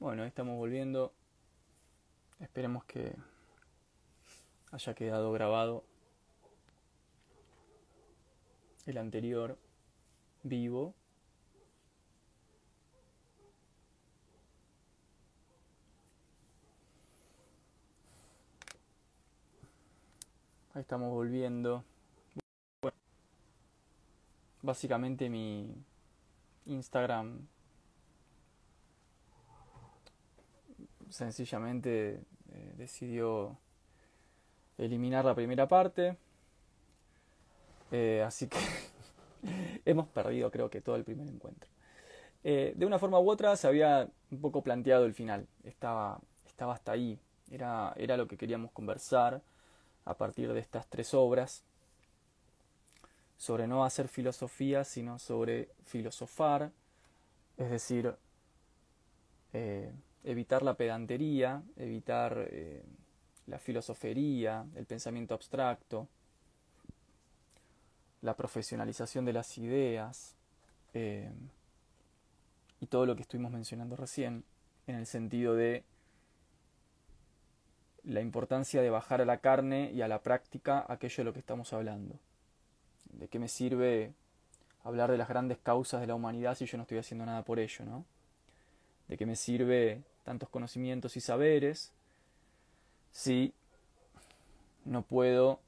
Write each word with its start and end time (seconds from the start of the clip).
Bueno, 0.00 0.24
estamos 0.24 0.56
volviendo. 0.56 1.12
Esperemos 2.38 2.84
que 2.84 3.14
haya 4.72 4.94
quedado 4.94 5.30
grabado 5.30 5.84
el 8.86 8.96
anterior 8.96 9.58
vivo. 10.42 10.94
Ahí 20.72 20.80
estamos 20.80 21.10
volviendo. 21.10 21.84
Bueno, 22.80 22.96
básicamente 24.62 25.28
mi 25.28 25.74
Instagram 26.64 27.46
sencillamente 31.10 32.22
eh, 32.52 32.74
decidió 32.76 33.58
eliminar 34.78 35.24
la 35.24 35.34
primera 35.34 35.68
parte. 35.68 36.16
Eh, 37.90 38.22
así 38.24 38.48
que 38.48 38.58
hemos 39.84 40.06
perdido 40.08 40.50
creo 40.50 40.70
que 40.70 40.80
todo 40.80 40.96
el 40.96 41.04
primer 41.04 41.28
encuentro. 41.28 41.68
Eh, 42.42 42.72
de 42.74 42.86
una 42.86 42.98
forma 42.98 43.20
u 43.20 43.28
otra 43.28 43.54
se 43.56 43.66
había 43.66 44.08
un 44.30 44.40
poco 44.40 44.62
planteado 44.62 45.04
el 45.04 45.14
final. 45.14 45.46
Estaba, 45.64 46.20
estaba 46.46 46.74
hasta 46.74 46.92
ahí. 46.92 47.18
Era, 47.50 47.92
era 47.96 48.16
lo 48.16 48.28
que 48.28 48.36
queríamos 48.36 48.70
conversar 48.72 49.42
a 50.04 50.16
partir 50.16 50.52
de 50.52 50.60
estas 50.60 50.88
tres 50.88 51.12
obras. 51.14 51.64
Sobre 53.36 53.66
no 53.66 53.84
hacer 53.84 54.08
filosofía, 54.08 54.84
sino 54.84 55.18
sobre 55.18 55.70
filosofar. 55.84 56.70
Es 57.56 57.70
decir, 57.70 58.14
evitar 60.24 60.62
la 60.62 60.74
pedantería, 60.74 61.62
evitar 61.76 62.46
eh, 62.50 62.82
la 63.46 63.58
filosofería, 63.58 64.64
el 64.76 64.86
pensamiento 64.86 65.34
abstracto, 65.34 66.08
la 68.22 68.36
profesionalización 68.36 69.24
de 69.24 69.32
las 69.32 69.56
ideas 69.58 70.36
eh, 70.92 71.30
y 72.80 72.86
todo 72.86 73.06
lo 73.06 73.16
que 73.16 73.22
estuvimos 73.22 73.50
mencionando 73.50 73.96
recién 73.96 74.44
en 74.86 74.96
el 74.96 75.06
sentido 75.06 75.54
de 75.54 75.84
la 78.04 78.20
importancia 78.20 78.82
de 78.82 78.90
bajar 78.90 79.20
a 79.20 79.24
la 79.24 79.38
carne 79.38 79.90
y 79.92 80.02
a 80.02 80.08
la 80.08 80.22
práctica 80.22 80.84
aquello 80.88 81.16
de 81.18 81.24
lo 81.24 81.32
que 81.32 81.38
estamos 81.38 81.72
hablando. 81.72 82.18
¿De 83.12 83.28
qué 83.28 83.38
me 83.38 83.48
sirve 83.48 84.12
hablar 84.84 85.10
de 85.10 85.18
las 85.18 85.28
grandes 85.28 85.58
causas 85.58 86.00
de 86.00 86.06
la 86.06 86.14
humanidad 86.14 86.54
si 86.54 86.66
yo 86.66 86.76
no 86.78 86.82
estoy 86.82 86.98
haciendo 86.98 87.26
nada 87.26 87.42
por 87.42 87.58
ello, 87.58 87.84
no? 87.84 88.04
¿De 89.08 89.16
qué 89.16 89.26
me 89.26 89.36
sirve 89.36 90.02
tantos 90.30 90.48
conocimientos 90.48 91.16
y 91.16 91.20
saberes 91.20 91.90
si 93.10 93.52
no 94.84 95.02
puedo 95.02 95.58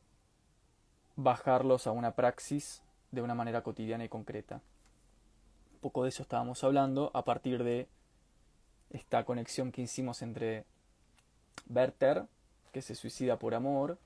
bajarlos 1.16 1.88
a 1.88 1.90
una 1.90 2.12
praxis 2.12 2.80
de 3.10 3.22
una 3.22 3.34
manera 3.34 3.64
cotidiana 3.64 4.04
y 4.04 4.08
concreta. 4.08 4.60
Un 5.72 5.78
poco 5.80 6.04
de 6.04 6.10
eso 6.10 6.22
estábamos 6.22 6.62
hablando 6.62 7.10
a 7.12 7.24
partir 7.24 7.64
de 7.64 7.88
esta 8.90 9.24
conexión 9.24 9.72
que 9.72 9.82
hicimos 9.82 10.22
entre 10.22 10.64
Werther, 11.68 12.26
que 12.70 12.82
se 12.82 12.94
suicida 12.94 13.40
por 13.40 13.56
amor, 13.56 13.98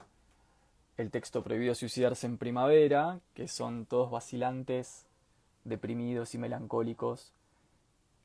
el 0.96 1.10
texto 1.10 1.42
prohibido 1.44 1.74
suicidarse 1.74 2.26
en 2.26 2.38
primavera, 2.38 3.20
que 3.34 3.46
son 3.46 3.84
todos 3.84 4.10
vacilantes, 4.10 5.04
deprimidos 5.64 6.34
y 6.34 6.38
melancólicos, 6.38 7.34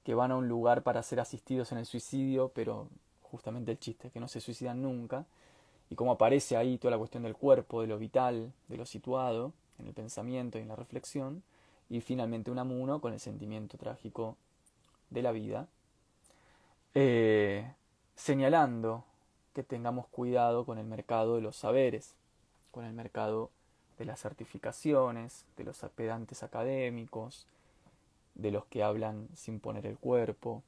que 0.04 0.16
van 0.16 0.32
a 0.32 0.38
un 0.38 0.48
lugar 0.48 0.84
para 0.84 1.04
ser 1.04 1.20
asistidos 1.20 1.72
en 1.72 1.78
el 1.78 1.86
suicidio, 1.86 2.52
pero 2.54 2.88
justamente 3.24 3.72
el 3.72 3.80
chiste 3.80 4.08
es 4.08 4.14
que 4.14 4.20
no 4.20 4.28
se 4.28 4.42
suicidan 4.42 4.82
nunca, 4.82 5.26
y 5.90 5.96
cómo 5.96 6.14
aparece 6.14 6.58
ahí 6.58 6.78
toda 6.78 6.92
la 6.92 6.98
cuestión 6.98 7.24
del 7.24 7.36
cuerpo, 7.36 7.82
de 7.82 7.88
lo 7.88 7.98
vital, 7.98 8.52
de 8.68 8.78
lo 8.78 8.86
situado, 8.86 9.54
en 9.78 9.88
el 9.88 9.94
pensamiento 9.94 10.58
y 10.58 10.62
en 10.62 10.70
la 10.70 10.76
reflexión, 10.76 11.44
y 11.90 12.02
finalmente 12.02 12.52
un 12.52 12.60
amuno 12.60 13.02
con 13.02 13.14
el 13.14 13.20
sentimiento 13.20 13.78
trágico 13.78 14.38
de 15.10 15.22
la 15.22 15.32
vida, 15.32 15.68
eh, 16.94 17.74
señalando 18.16 19.04
que 19.54 19.64
tengamos 19.64 20.08
cuidado 20.08 20.66
con 20.66 20.78
el 20.78 20.86
mercado 20.86 21.36
de 21.36 21.42
los 21.42 21.58
saberes, 21.58 22.16
con 22.72 22.86
el 22.86 22.94
mercado 22.94 23.50
de 23.98 24.06
las 24.06 24.22
certificaciones, 24.22 25.46
de 25.58 25.66
los 25.66 25.78
pedantes 25.96 26.44
académicos, 26.44 27.46
de 28.42 28.52
los 28.52 28.66
que 28.66 28.84
hablan 28.84 29.28
sin 29.36 29.60
poner 29.60 29.86
el 29.86 29.98
cuerpo, 29.98 30.64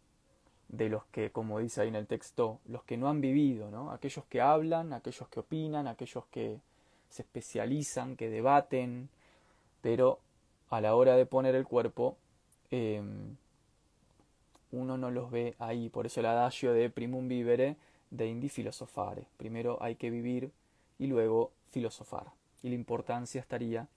de 0.70 0.90
los 0.90 1.06
que, 1.06 1.32
como 1.32 1.60
dice 1.60 1.82
ahí 1.82 1.88
en 1.88 1.96
el 1.96 2.08
texto, 2.08 2.60
los 2.66 2.84
que 2.84 2.98
no 2.98 3.10
han 3.10 3.22
vivido, 3.22 3.70
¿no? 3.72 3.92
aquellos 3.92 4.26
que 4.26 4.42
hablan, 4.42 4.94
aquellos 4.94 5.28
que 5.30 5.40
opinan, 5.40 5.88
aquellos 5.88 6.26
que 6.28 6.60
se 7.10 7.24
especializan, 7.24 8.16
que 8.16 8.30
debaten, 8.30 9.10
pero 9.82 10.20
a 10.70 10.82
la 10.82 10.96
hora 10.96 11.16
de 11.16 11.26
poner 11.26 11.56
el 11.56 11.66
cuerpo, 11.66 12.18
em, 12.72 13.36
uno 14.72 14.98
no 14.98 15.12
los 15.12 15.30
ve 15.30 15.56
ahí. 15.60 15.90
Por 15.90 16.08
eso 16.08 16.20
el 16.20 16.26
adagio 16.26 16.74
de 16.74 16.90
primum 16.90 17.28
vivere 17.28 17.78
de 18.10 18.28
indi 18.28 18.50
filosofare. 18.50 19.28
Primero 19.38 19.78
hay 19.82 19.96
que 19.96 20.10
vivir 20.10 20.52
y 20.98 21.08
luego 21.08 21.52
filosofar. 21.70 22.32
Y 22.64 22.70
la 22.70 22.76
importancia 22.76 23.42
estaría 23.42 23.88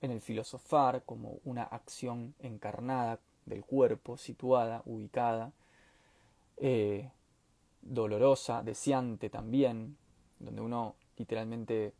en 0.00 0.10
el 0.10 0.20
filosofar 0.20 1.02
como 1.04 1.38
una 1.44 1.64
acción 1.64 2.34
encarnada 2.40 3.18
del 3.46 3.64
cuerpo, 3.64 4.16
situada, 4.16 4.82
ubicada, 4.84 5.52
eh, 6.58 7.10
dolorosa, 7.82 8.62
deseante 8.62 9.30
también, 9.30 9.96
donde 10.38 10.60
uno 10.60 10.94
literalmente 11.16 11.94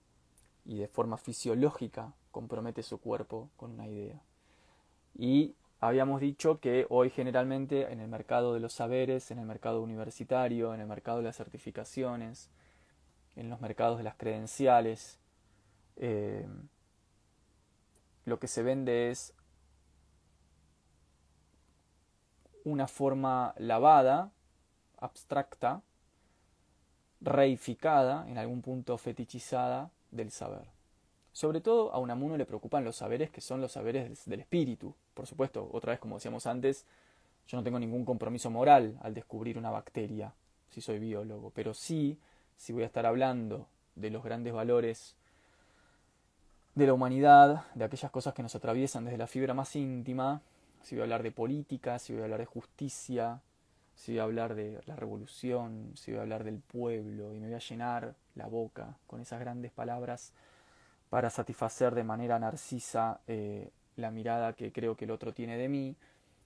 y 0.65 0.79
de 0.79 0.89
forma 0.89 1.17
fisiológica 1.17 2.13
compromete 2.31 2.83
su 2.83 2.99
cuerpo 2.99 3.49
con 3.57 3.73
una 3.73 3.89
idea. 3.89 4.21
Y 5.17 5.55
habíamos 5.81 6.21
dicho 6.21 6.61
que 6.61 6.87
hoy 6.91 7.11
generalmente 7.11 7.91
en 7.91 8.01
el 8.01 8.09
mercado 8.09 8.55
de 8.55 8.61
los 8.61 8.75
saberes, 8.75 9.31
en 9.31 9.39
el 9.39 9.47
mercado 9.47 9.83
universitario, 9.83 10.75
en 10.75 10.81
el 10.81 10.87
mercado 10.87 11.19
de 11.19 11.25
las 11.25 11.37
certificaciones, 11.37 12.51
en 13.35 13.49
los 13.49 13.61
mercados 13.61 13.99
de 13.99 14.05
las 14.05 14.17
credenciales, 14.17 15.19
eh, 15.97 16.47
lo 18.29 18.39
que 18.39 18.49
se 18.49 18.63
vende 18.63 19.11
es 19.11 19.35
una 22.65 22.87
forma 22.87 23.55
lavada, 23.59 24.31
abstracta, 24.99 25.83
reificada, 27.21 28.29
en 28.29 28.39
algún 28.39 28.63
punto 28.63 28.97
fetichizada 28.99 29.91
del 30.11 30.31
saber. 30.31 30.67
Sobre 31.33 31.61
todo 31.61 31.93
a 31.93 31.99
Unamuno 31.99 32.37
le 32.37 32.47
preocupan 32.47 32.85
los 32.85 32.97
saberes 32.97 33.31
que 33.31 33.41
son 33.41 33.61
los 33.61 33.73
saberes 33.73 34.25
del 34.27 34.41
espíritu. 34.41 34.95
Por 35.15 35.27
supuesto, 35.27 35.69
otra 35.73 35.93
vez 35.93 36.01
como 36.01 36.17
decíamos 36.17 36.47
antes, 36.47 36.85
yo 37.47 37.57
no 37.57 37.65
tengo 37.65 37.79
ningún 37.79 38.05
compromiso 38.05 38.51
moral 38.51 38.99
al 39.03 39.15
descubrir 39.15 39.57
una 39.57 39.71
bacteria, 39.71 40.35
si 40.69 40.81
soy 40.81 40.99
biólogo, 40.99 41.51
pero 41.51 41.75
sí, 41.75 42.19
si 42.57 42.73
voy 42.73 42.83
a 42.83 42.87
estar 42.87 43.07
hablando 43.07 43.69
de 43.95 44.11
los 44.11 44.23
grandes 44.23 44.53
valores 44.53 45.17
de 46.79 46.87
la 46.87 46.93
humanidad, 46.93 47.65
de 47.75 47.85
aquellas 47.85 48.11
cosas 48.13 48.35
que 48.35 48.43
nos 48.43 48.55
atraviesan 48.55 49.05
desde 49.05 49.19
la 49.19 49.27
fibra 49.27 49.53
más 49.53 49.75
íntima, 49.75 50.41
si 50.81 50.95
voy 50.95 51.01
a 51.01 51.05
hablar 51.05 51.25
de 51.25 51.33
política, 51.33 51.99
si 51.99 52.13
voy 52.13 52.23
a 52.23 52.25
hablar 52.27 52.39
de 52.39 52.47
justicia, 52.47 53.41
si 53.97 54.13
voy 54.13 54.21
a 54.21 54.23
hablar 54.23 54.55
de 54.55 54.81
la 54.87 54.95
revolución, 54.95 55.91
si 55.97 56.13
voy 56.13 56.21
a 56.21 56.23
hablar 56.23 56.45
del 56.45 56.61
pueblo, 56.61 57.35
y 57.35 57.41
me 57.41 57.49
voy 57.49 57.57
a 57.57 57.59
llenar 57.59 58.15
la 58.37 58.47
boca 58.47 58.97
con 59.09 59.21
esas 59.21 59.41
grandes 59.41 59.73
palabras 59.73 60.33
para 61.11 61.31
satisfacer 61.31 61.97
de 61.97 62.05
manera 62.05 62.39
narcisa 62.39 63.19
eh, 63.27 63.71
la 63.97 64.13
mirada 64.13 64.53
que 64.53 64.71
creo 64.71 64.97
que 64.97 65.05
el 65.07 65.11
otro 65.11 65.35
tiene 65.35 65.59
de 65.59 65.69
mí. 65.69 65.97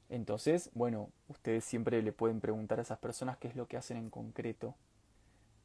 Entonces, 0.08 0.70
bueno, 0.72 1.10
ustedes 1.28 1.62
siempre 1.62 2.00
le 2.00 2.12
pueden 2.12 2.40
preguntar 2.40 2.78
a 2.78 2.82
esas 2.82 2.98
personas 2.98 3.36
qué 3.36 3.48
es 3.48 3.54
lo 3.54 3.66
que 3.66 3.76
hacen 3.76 3.98
en 3.98 4.08
concreto 4.08 4.74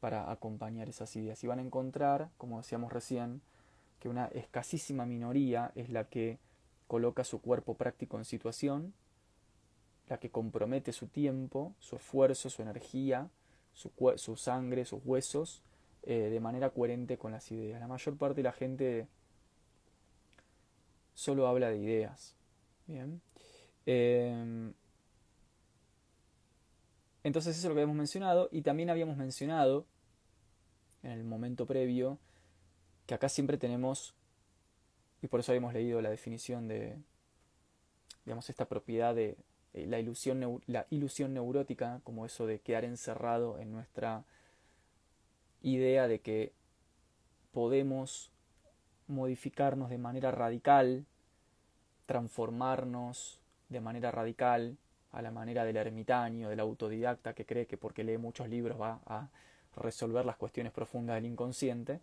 para 0.00 0.30
acompañar 0.30 0.90
esas 0.90 1.16
ideas. 1.16 1.42
Y 1.42 1.46
van 1.46 1.58
a 1.58 1.62
encontrar, 1.62 2.28
como 2.36 2.58
decíamos 2.58 2.92
recién, 2.92 3.40
que 3.98 4.08
una 4.08 4.26
escasísima 4.26 5.06
minoría 5.06 5.72
es 5.74 5.90
la 5.90 6.08
que 6.08 6.38
coloca 6.86 7.24
su 7.24 7.40
cuerpo 7.40 7.74
práctico 7.74 8.18
en 8.18 8.24
situación, 8.24 8.94
la 10.08 10.18
que 10.18 10.30
compromete 10.30 10.92
su 10.92 11.06
tiempo, 11.08 11.74
su 11.78 11.96
esfuerzo, 11.96 12.48
su 12.48 12.62
energía, 12.62 13.28
su, 13.72 14.36
sangre, 14.36 14.84
sus 14.84 15.00
huesos, 15.04 15.62
eh, 16.02 16.30
de 16.30 16.40
manera 16.40 16.70
coherente 16.70 17.18
con 17.18 17.32
las 17.32 17.50
ideas. 17.52 17.80
La 17.80 17.86
mayor 17.86 18.16
parte 18.16 18.36
de 18.36 18.42
la 18.42 18.52
gente 18.52 19.08
solo 21.14 21.46
habla 21.46 21.70
de 21.70 21.78
ideas. 21.78 22.34
Bien. 22.86 23.20
Em, 23.84 24.72
entonces 27.22 27.56
eso 27.56 27.66
es 27.66 27.68
lo 27.68 27.74
que 27.74 27.80
habíamos 27.80 27.96
mencionado 27.96 28.48
y 28.50 28.62
también 28.62 28.90
habíamos 28.90 29.16
mencionado 29.16 29.84
en 31.02 31.10
el 31.10 31.24
momento 31.24 31.66
previo 31.66 32.18
que 33.08 33.14
acá 33.14 33.30
siempre 33.30 33.56
tenemos, 33.56 34.14
y 35.22 35.28
por 35.28 35.40
eso 35.40 35.50
habíamos 35.50 35.72
leído 35.72 36.02
la 36.02 36.10
definición 36.10 36.68
de, 36.68 36.94
digamos, 38.26 38.50
esta 38.50 38.66
propiedad 38.66 39.14
de, 39.14 39.38
eh, 39.72 39.86
la, 39.86 39.98
ilusión, 39.98 40.60
la 40.66 40.86
ilusión 40.90 41.32
neurótica, 41.32 42.02
como 42.04 42.26
eso 42.26 42.46
de 42.46 42.60
quedar 42.60 42.84
encerrado 42.84 43.58
en 43.58 43.72
nuestra 43.72 44.24
idea 45.62 46.06
de 46.06 46.20
que 46.20 46.52
podemos 47.50 48.30
modificarnos 49.06 49.88
de 49.88 49.96
manera 49.96 50.30
radical, 50.30 51.06
transformarnos 52.04 53.40
de 53.70 53.80
manera 53.80 54.10
radical 54.10 54.76
a 55.12 55.22
la 55.22 55.30
manera 55.30 55.64
del 55.64 55.78
ermitaño, 55.78 56.50
del 56.50 56.60
autodidacta 56.60 57.32
que 57.32 57.46
cree 57.46 57.66
que 57.66 57.78
porque 57.78 58.04
lee 58.04 58.18
muchos 58.18 58.50
libros 58.50 58.78
va 58.78 59.00
a 59.06 59.30
resolver 59.76 60.26
las 60.26 60.36
cuestiones 60.36 60.72
profundas 60.74 61.16
del 61.16 61.24
inconsciente. 61.24 62.00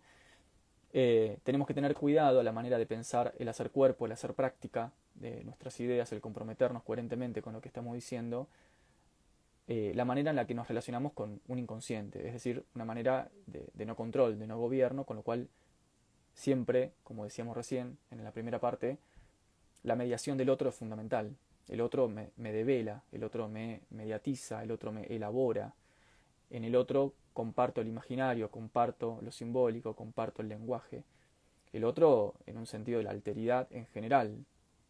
Eh, 0.98 1.40
tenemos 1.42 1.68
que 1.68 1.74
tener 1.74 1.94
cuidado 1.94 2.40
a 2.40 2.42
la 2.42 2.52
manera 2.52 2.78
de 2.78 2.86
pensar 2.86 3.34
el 3.38 3.50
hacer 3.50 3.70
cuerpo, 3.70 4.06
el 4.06 4.12
hacer 4.12 4.32
práctica 4.32 4.92
de 5.14 5.44
nuestras 5.44 5.78
ideas, 5.78 6.10
el 6.12 6.22
comprometernos 6.22 6.82
coherentemente 6.84 7.42
con 7.42 7.52
lo 7.52 7.60
que 7.60 7.68
estamos 7.68 7.92
diciendo, 7.92 8.48
eh, 9.68 9.92
la 9.94 10.06
manera 10.06 10.30
en 10.30 10.36
la 10.36 10.46
que 10.46 10.54
nos 10.54 10.68
relacionamos 10.68 11.12
con 11.12 11.42
un 11.48 11.58
inconsciente, 11.58 12.26
es 12.26 12.32
decir, 12.32 12.64
una 12.74 12.86
manera 12.86 13.30
de, 13.46 13.84
no 13.84 13.94
control, 13.94 14.38
de 14.38 14.46
no 14.46 14.58
gobierno, 14.58 15.04
con 15.04 15.16
lo 15.16 15.22
cual 15.22 15.50
siempre, 16.32 16.94
como 17.04 17.24
decíamos 17.24 17.54
recién 17.54 17.98
en 18.10 18.24
la 18.24 18.32
primera 18.32 18.58
parte, 18.58 18.96
la 19.82 19.96
mediación 19.96 20.38
del 20.38 20.48
otro 20.48 20.70
es 20.70 20.74
fundamental. 20.74 21.36
El 21.68 21.82
otro 21.82 22.08
me, 22.08 22.30
me 22.38 22.52
devela, 22.52 23.02
el 23.12 23.22
otro 23.22 23.48
me 23.48 23.82
mediatiza, 23.90 24.62
el 24.62 24.70
otro 24.70 24.92
me 24.92 25.02
elabora. 25.14 25.74
En 26.48 26.64
el 26.64 26.74
otro 26.74 27.12
comparto 27.36 27.82
el 27.82 27.88
imaginario, 27.88 28.50
comparto 28.50 29.18
lo 29.20 29.30
simbólico, 29.30 29.94
comparto 29.94 30.40
el 30.40 30.48
lenguaje. 30.48 31.04
El 31.74 31.84
otro 31.84 32.34
en 32.46 32.56
un 32.56 32.66
sentido 32.66 32.96
de 32.96 33.04
la 33.04 33.10
alteridad 33.10 33.68
en 33.72 33.84
general, 33.88 34.46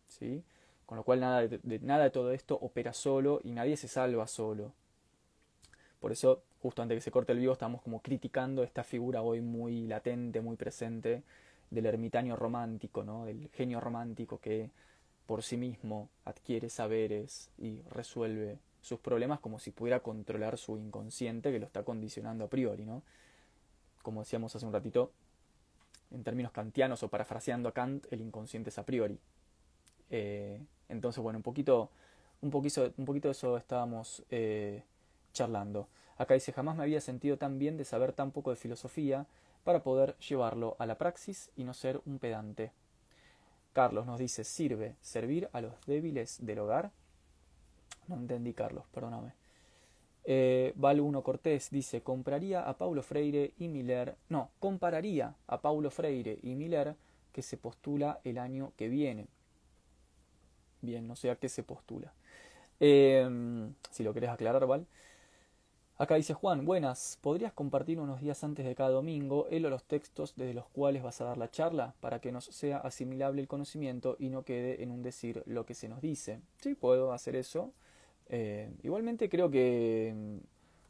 ¿sí? 0.07 0.45
Con 0.87 0.97
lo 0.97 1.03
cual 1.03 1.19
nada 1.19 1.49
de, 1.49 1.81
nada 1.81 2.05
de 2.05 2.11
todo 2.11 2.31
esto 2.31 2.55
opera 2.55 2.93
solo 2.93 3.41
y 3.43 3.51
nadie 3.51 3.77
se 3.77 3.89
salva 3.89 4.29
solo. 4.29 4.73
Por 5.99 6.13
eso, 6.13 6.45
justo 6.63 6.83
antes 6.83 6.95
de 6.95 6.99
que 6.99 7.05
se 7.05 7.11
corte 7.11 7.33
el 7.33 7.41
vivo, 7.41 7.53
estamos 7.53 7.83
como 7.83 8.01
criticando 8.01 8.63
esta 8.63 8.85
figura 8.85 9.23
hoy 9.23 9.41
muy 9.41 9.89
latente, 9.89 10.41
muy 10.41 10.55
presente 10.55 11.25
del 11.71 11.87
ermitaño 11.87 12.37
romántico, 12.37 13.03
¿no? 13.03 13.25
del 13.25 13.49
genio 13.55 13.81
romántico 13.81 14.39
que 14.39 14.71
por 15.27 15.43
sí 15.43 15.57
mismo 15.57 16.11
adquiere 16.25 16.69
saberes 16.69 17.51
y 17.59 17.83
resuelve 17.91 18.61
sus 18.87 19.01
problemas 19.01 19.41
como 19.41 19.59
si 19.59 19.73
pudiera 19.73 19.99
controlar 19.99 20.59
su 20.59 20.79
inconsciente 20.79 21.51
que 21.51 21.59
lo 21.59 21.67
está 21.67 21.83
condicionando 21.83 22.45
a 22.45 22.49
priori, 22.49 22.85
¿no? 22.85 23.03
Como 24.01 24.21
decíamos 24.21 24.55
hace 24.55 24.65
un 24.65 24.73
ratito, 24.73 25.11
en 26.13 26.23
términos 26.23 26.53
kantianos 26.53 27.03
o 27.03 27.09
parafraseando 27.09 27.69
a 27.69 27.73
Kant, 27.73 28.07
el 28.13 28.21
inconsciente 28.21 28.71
es 28.71 28.79
a 28.79 28.87
priori. 28.87 29.19
Eh, 30.11 30.65
entonces, 30.89 31.21
bueno, 31.21 31.41
un 31.41 31.43
poquito, 31.43 31.91
un 32.43 32.51
poquito, 32.51 32.93
un 32.97 33.05
poquito 33.05 33.27
de 33.27 33.33
eso 33.33 33.57
estábamos 33.57 34.23
eh, 34.31 34.85
charlando. 35.33 35.89
Acá 36.17 36.35
dice, 36.35 36.53
jamás 36.53 36.77
me 36.77 36.85
había 36.85 37.01
sentido 37.01 37.39
tan 37.39 37.59
bien 37.59 37.77
de 37.77 37.85
saber 37.85 38.13
tan 38.13 38.31
poco 38.31 38.51
de 38.51 38.57
filosofía 38.57 39.27
para 39.65 39.83
poder 39.83 40.17
llevarlo 40.19 40.77
a 40.79 40.87
la 40.87 40.97
praxis 40.97 41.51
y 41.57 41.65
no 41.65 41.75
ser 41.75 42.01
un 42.07 42.21
pedante. 42.21 42.71
Carlos 43.73 44.07
nos 44.07 44.21
dice, 44.21 44.45
¿sirve 44.45 44.95
servir 45.01 45.51
a 45.53 45.61
los 45.61 45.75
débiles 45.87 46.39
del 46.47 46.61
hogar? 46.61 46.93
No 48.09 48.17
entendí, 48.17 48.53
Carlos, 48.53 48.85
perdóname. 48.93 49.33
Eh, 50.25 50.73
Val 50.75 51.01
1 51.01 51.23
Cortés 51.23 51.71
dice, 51.71 52.03
compraría 52.03 52.69
a 52.69 52.77
Paulo 52.77 53.03
Freire 53.03 53.55
y 53.59 53.69
Miller, 53.69 54.17
no, 54.29 54.51
compararía 54.59 55.37
a 55.47 55.61
Paulo 55.61 55.91
Freire 55.91 56.39
y 56.43 56.57
Miller 56.57 56.97
que 57.33 57.43
se 57.43 57.57
postula 57.57 58.21
el 58.25 58.39
año 58.39 58.73
que 58.77 58.89
viene. 58.89 59.29
Bien, 60.81 61.07
no 61.07 61.15
sé 61.15 61.31
a 61.31 61.37
qué 61.37 61.49
se 61.49 61.63
postula. 61.63 62.13
Em, 62.81 63.73
si 63.91 64.03
lo 64.03 64.13
querés 64.13 64.31
aclarar, 64.31 64.67
Val. 64.67 64.87
Acá 65.99 66.17
dice 66.17 66.35
Juan, 66.35 66.67
buenas, 66.67 67.19
¿podrías 67.23 67.55
compartir 67.55 67.99
unos 68.01 68.21
días 68.21 68.45
antes 68.45 68.67
de 68.67 68.75
cada 68.75 68.91
domingo 68.91 69.47
el 69.51 69.65
o 69.65 69.71
los 69.71 69.85
textos 69.85 70.35
desde 70.37 70.53
los 70.53 70.69
cuales 70.69 71.03
vas 71.03 71.23
a 71.23 71.25
dar 71.25 71.39
la 71.39 71.51
charla 71.51 71.95
para 72.01 72.21
que 72.21 72.33
nos 72.33 72.45
sea 72.45 72.79
asimilable 72.79 73.41
el 73.41 73.49
conocimiento 73.49 74.17
y 74.19 74.29
no 74.29 74.45
quede 74.45 74.83
en 74.83 74.91
un 74.91 75.03
decir 75.03 75.43
lo 75.47 75.65
que 75.65 75.73
se 75.73 75.89
nos 75.89 76.03
dice? 76.03 76.43
Sí, 76.61 76.75
puedo 76.75 77.13
hacer 77.13 77.35
eso. 77.35 77.73
Eh, 78.29 78.71
igualmente 78.83 79.29
creo 79.29 79.51
que, 79.51 80.41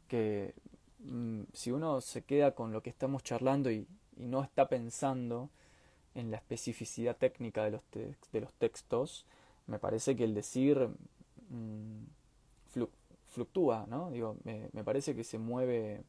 que 0.07 0.53
mm, 0.99 1.41
si 1.53 1.71
uno 1.71 2.01
se 2.01 2.23
queda 2.23 2.51
con 2.51 2.71
lo 2.71 2.81
que 2.81 2.89
estamos 2.89 3.23
charlando 3.23 3.71
y, 3.71 3.87
no 4.17 4.41
está 4.41 4.67
pensando 4.67 5.51
en 6.15 6.31
la 6.31 6.37
especificidad 6.37 7.15
técnica 7.17 7.63
de 7.63 7.69
los, 7.69 7.81
de 7.91 8.41
los 8.41 8.51
textos, 8.53 9.27
me 9.67 9.77
parece 9.77 10.15
que 10.15 10.23
el 10.23 10.33
decir 10.33 10.89
mm, 11.49 12.03
fluctúa, 13.29 13.85
¿no? 13.87 14.09
Digo, 14.09 14.37
me, 14.43 14.83
parece 14.83 15.15
que 15.15 15.23
se 15.23 15.37
mueve 15.37 16.01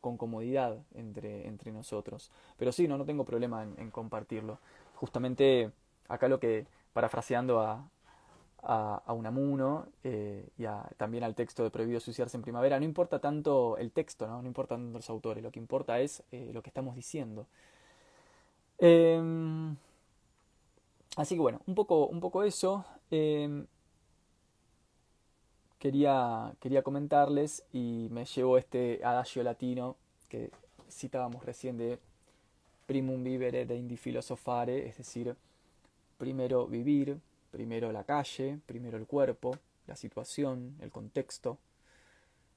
con 0.00 0.16
comodidad 0.16 0.76
entre, 0.94 1.46
entre 1.46 1.70
nosotros. 1.70 2.32
Pero 2.56 2.72
sí, 2.72 2.88
no, 2.88 2.98
no 2.98 3.04
tengo 3.04 3.24
problema 3.24 3.62
en 3.62 3.90
compartirlo. 3.92 4.58
Justamente 4.96 5.70
acá 6.08 6.26
lo 6.26 6.40
que, 6.40 6.66
parafraseando 6.92 7.60
a, 7.60 7.88
a, 8.68 9.12
Unamuno 9.12 9.86
eh, 10.02 10.48
y 10.58 10.64
también 10.96 11.22
al 11.22 11.34
texto 11.34 11.62
de 11.62 11.70
Prohibido 11.70 12.00
suicidarse 12.00 12.36
en 12.36 12.42
primavera. 12.42 12.78
No 12.78 12.84
importa 12.84 13.20
tanto 13.20 13.76
el 13.78 13.92
texto, 13.92 14.26
no, 14.26 14.42
no 14.42 14.48
importa 14.48 14.74
tanto 14.74 14.98
los 14.98 15.08
autores, 15.08 15.42
lo 15.42 15.52
que 15.52 15.60
importa 15.60 16.00
es 16.00 16.22
eh, 16.32 16.50
lo 16.52 16.62
que 16.62 16.70
estamos 16.70 16.96
diciendo. 16.96 17.46
Em, 18.78 19.76
así 21.16 21.34
que 21.36 21.40
bueno, 21.40 21.60
un 21.66 21.74
poco, 21.74 22.06
un 22.06 22.20
poco 22.20 22.42
eso. 22.42 22.84
Em, 23.10 23.66
quería, 25.78 26.52
quería 26.60 26.82
comentarles 26.82 27.64
y 27.72 28.08
me 28.10 28.24
llevó 28.24 28.58
este 28.58 29.00
adagio 29.04 29.42
latino 29.44 29.96
que 30.28 30.50
citábamos 30.90 31.44
recién 31.44 31.78
de 31.78 32.00
primum 32.86 33.22
vivere 33.22 33.66
de 33.66 33.76
indi 33.76 33.96
filosofare, 33.96 34.86
es 34.88 34.98
decir, 34.98 35.36
primero 36.18 36.66
vivir, 36.66 37.20
Primero 37.56 37.90
la 37.90 38.04
calle, 38.04 38.60
primero 38.66 38.98
el 38.98 39.06
cuerpo, 39.06 39.56
la 39.86 39.96
situación, 39.96 40.76
el 40.82 40.90
contexto, 40.90 41.56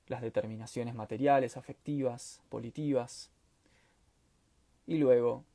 las 0.08 0.22
determinaciones 0.22 0.94
materiales, 0.94 1.56
afectivas, 1.56 2.42
politivas, 2.50 3.30
y 4.88 4.98
luego 4.98 5.46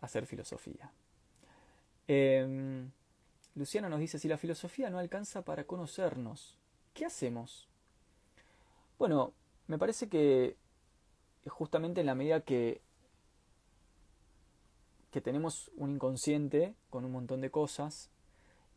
hacer 0.00 0.26
filosofía. 0.26 0.92
Em, 2.06 2.88
Luciana 3.56 3.88
nos 3.88 3.98
dice, 3.98 4.20
si 4.20 4.28
la 4.28 4.38
filosofía 4.38 4.90
no 4.90 5.00
alcanza 5.00 5.42
para 5.42 5.64
conocernos, 5.64 6.56
¿qué 6.94 7.04
hacemos? 7.04 7.66
Bueno, 8.96 9.32
me 9.66 9.76
parece 9.76 10.08
que 10.08 10.56
justamente 11.48 11.98
en 11.98 12.06
la 12.06 12.14
medida 12.14 12.42
que, 12.42 12.80
que 15.10 15.20
tenemos 15.20 15.68
un 15.74 15.90
inconsciente 15.90 16.76
con 16.90 17.04
un 17.04 17.10
montón 17.10 17.40
de 17.40 17.50
cosas, 17.50 18.12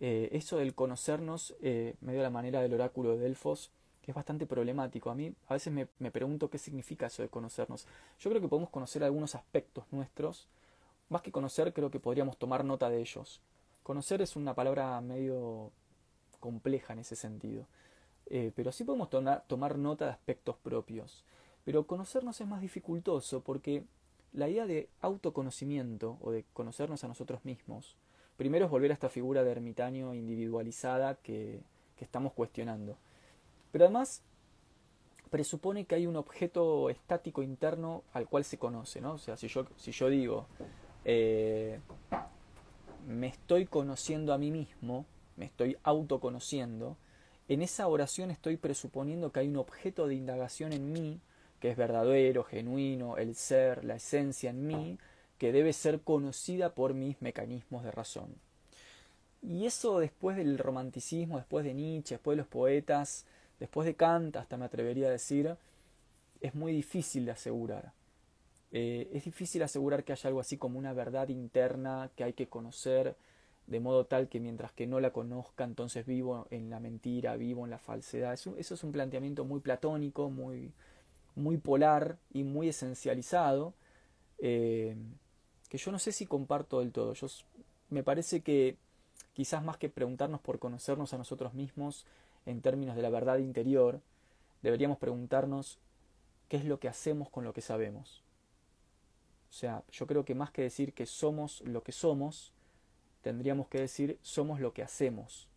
eh, 0.01 0.29
eso 0.31 0.57
del 0.57 0.73
conocernos, 0.73 1.55
eh, 1.61 1.95
medio 2.01 2.23
la 2.23 2.31
manera 2.31 2.59
del 2.61 2.73
oráculo 2.73 3.11
de 3.11 3.19
Delfos, 3.19 3.71
es 4.07 4.15
bastante 4.15 4.47
problemático. 4.47 5.11
A 5.11 5.15
mí 5.15 5.33
a 5.47 5.53
veces 5.53 5.71
me, 5.71 5.87
me, 5.99 6.09
pregunto 6.09 6.49
qué 6.49 6.57
significa 6.57 7.05
eso 7.05 7.21
de 7.21 7.29
conocernos. 7.29 7.85
Yo 8.19 8.31
creo 8.31 8.41
que 8.41 8.47
podemos 8.47 8.71
conocer 8.71 9.03
algunos 9.03 9.35
aspectos 9.35 9.85
nuestros. 9.91 10.47
Más 11.09 11.21
que 11.21 11.31
conocer, 11.31 11.71
creo 11.71 11.91
que 11.91 11.99
podríamos 11.99 12.37
tomar 12.37 12.65
nota 12.65 12.89
de 12.89 12.99
ellos. 12.99 13.41
Conocer 13.83 14.23
es 14.23 14.35
una 14.35 14.55
palabra 14.55 14.99
medio 15.01 15.71
compleja 16.39 16.93
en 16.93 16.99
ese 16.99 17.15
sentido. 17.15 17.67
Eh, 18.25 18.51
pero 18.55 18.71
sí 18.71 18.83
podemos 18.83 19.09
tomar 19.09 19.77
nota 19.77 20.05
de 20.05 20.11
aspectos 20.11 20.55
propios. 20.57 21.23
Pero 21.63 21.85
conocernos 21.85 22.41
es 22.41 22.47
más 22.47 22.61
dificultoso 22.61 23.41
porque 23.41 23.83
la 24.33 24.49
idea 24.49 24.65
de 24.65 24.89
autoconocimiento 25.01 26.17
o 26.21 26.31
de 26.31 26.43
conocernos 26.53 27.03
a 27.03 27.07
nosotros 27.07 27.45
mismos 27.45 27.97
Primero 28.41 28.65
es 28.65 28.71
volver 28.71 28.89
a 28.89 28.95
esta 28.95 29.07
figura 29.07 29.43
de 29.43 29.51
ermitaño 29.51 30.15
individualizada 30.15 31.13
que, 31.13 31.59
estamos 31.99 32.33
cuestionando. 32.33 32.97
Pero 33.71 33.85
además 33.85 34.23
presupone 35.29 35.85
que 35.85 35.93
hay 35.93 36.07
un 36.07 36.15
objeto 36.15 36.89
estático 36.89 37.43
interno 37.43 38.01
al 38.13 38.27
cual 38.27 38.43
se 38.43 38.57
conoce, 38.57 38.99
¿no? 38.99 39.11
O 39.13 39.17
sea, 39.19 39.37
si 39.37 39.47
yo, 39.47 39.67
si 39.77 39.91
yo 39.91 40.09
digo, 40.09 40.47
eh, 41.05 41.81
me 43.07 43.27
estoy 43.27 43.67
conociendo 43.67 44.33
a 44.33 44.39
mí 44.39 44.49
mismo, 44.49 45.05
me 45.37 45.45
estoy 45.45 45.77
autoconociendo, 45.83 46.97
en 47.47 47.61
esa 47.61 47.87
oración 47.87 48.31
estoy 48.31 48.57
presuponiendo 48.57 49.31
que 49.31 49.41
hay 49.41 49.49
un 49.49 49.57
objeto 49.57 50.07
de 50.07 50.15
indagación 50.15 50.73
en 50.73 50.91
mí, 50.91 51.21
que 51.59 51.69
es 51.69 51.77
verdadero, 51.77 52.43
genuino, 52.43 53.17
el 53.17 53.35
ser, 53.35 53.85
la 53.85 53.97
esencia 53.97 54.49
en 54.49 54.65
mí, 54.65 54.97
que 55.41 55.51
debe 55.51 55.73
ser 55.73 56.01
conocida 56.01 56.75
por 56.75 56.93
mis 56.93 57.19
mecanismos 57.19 57.83
de 57.83 57.89
razón. 57.89 58.35
Y 59.41 59.65
eso 59.65 59.97
después 59.97 60.37
del 60.37 60.59
romanticismo, 60.59 61.37
después 61.37 61.65
de 61.65 61.73
Nietzsche, 61.73 62.13
después 62.13 62.35
de 62.35 62.43
los 62.43 62.47
poetas, 62.47 63.25
después 63.59 63.87
de 63.87 63.95
Kant, 63.95 64.35
hasta 64.35 64.55
me 64.57 64.65
atrevería 64.65 65.07
a 65.07 65.09
decir, 65.09 65.57
es 66.41 66.53
muy 66.53 66.71
difícil 66.73 67.25
de 67.25 67.31
asegurar. 67.31 67.91
Eh, 68.71 69.09
es 69.13 69.25
difícil 69.25 69.63
asegurar 69.63 70.03
que 70.03 70.11
haya 70.11 70.27
algo 70.27 70.41
así 70.41 70.57
como 70.57 70.77
una 70.77 70.93
verdad 70.93 71.29
interna 71.29 72.11
que 72.15 72.23
hay 72.23 72.33
que 72.33 72.47
conocer 72.47 73.15
de 73.65 73.79
modo 73.79 74.05
tal 74.05 74.29
que 74.29 74.39
mientras 74.39 74.71
que 74.73 74.85
no 74.85 74.99
la 74.99 75.09
conozca, 75.09 75.63
entonces 75.63 76.05
vivo 76.05 76.45
en 76.51 76.69
la 76.69 76.79
mentira, 76.79 77.35
vivo 77.35 77.65
en 77.65 77.71
la 77.71 77.79
falsedad. 77.79 78.33
Eso, 78.33 78.55
es 78.59 78.83
un 78.83 78.91
planteamiento 78.91 79.43
muy 79.43 79.59
platónico, 79.59 80.29
muy, 80.29 80.71
muy 81.33 81.57
polar 81.57 82.19
y 82.31 82.43
muy 82.43 82.69
esencializado, 82.69 83.73
eh, 84.37 84.95
que 85.71 85.77
yo 85.77 85.89
no 85.93 85.99
sé 85.99 86.11
si 86.11 86.25
comparto 86.25 86.81
del 86.81 86.91
todo. 86.91 87.13
Yo, 87.13 87.27
me 87.89 88.03
parece 88.03 88.41
que 88.41 88.75
quizás 89.31 89.63
más 89.63 89.77
que 89.77 89.87
preguntarnos 89.87 90.41
por 90.41 90.59
conocernos 90.59 91.13
a 91.13 91.17
nosotros 91.17 91.53
mismos 91.53 92.05
en 92.45 92.61
términos 92.61 92.97
de 92.97 93.01
la 93.01 93.09
verdad 93.09 93.37
interior, 93.37 94.01
deberíamos 94.63 94.97
preguntarnos 94.97 95.79
qué 96.49 96.57
es 96.57 96.65
lo 96.65 96.81
que 96.81 96.89
hacemos 96.89 97.29
con 97.29 97.45
lo 97.45 97.53
que 97.53 97.61
sabemos. 97.61 98.21
O 99.49 99.53
sea, 99.53 99.85
yo 99.93 100.07
creo 100.07 100.25
que 100.25 100.35
más 100.35 100.51
que 100.51 100.61
decir 100.61 100.91
que 100.93 101.05
somos 101.05 101.61
lo 101.61 101.83
que 101.83 101.93
somos, 101.93 102.51
tendríamos 103.21 103.69
que 103.69 103.79
decir 103.79 104.19
somos 104.21 104.59
lo 104.59 104.73
que 104.73 104.83
hacemos 104.83 105.47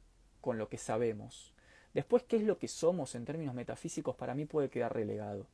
con 0.40 0.58
lo 0.58 0.68
que 0.68 0.78
sabemos. 0.78 1.52
Después, 1.92 2.22
qué 2.22 2.36
es 2.36 2.44
lo 2.44 2.60
que 2.60 2.68
somos 2.68 3.16
en 3.16 3.24
términos 3.24 3.56
metafísicos, 3.56 4.14
para 4.14 4.36
mí 4.36 4.44
puede 4.44 4.70
quedar 4.70 4.94
relegado. 4.94 5.48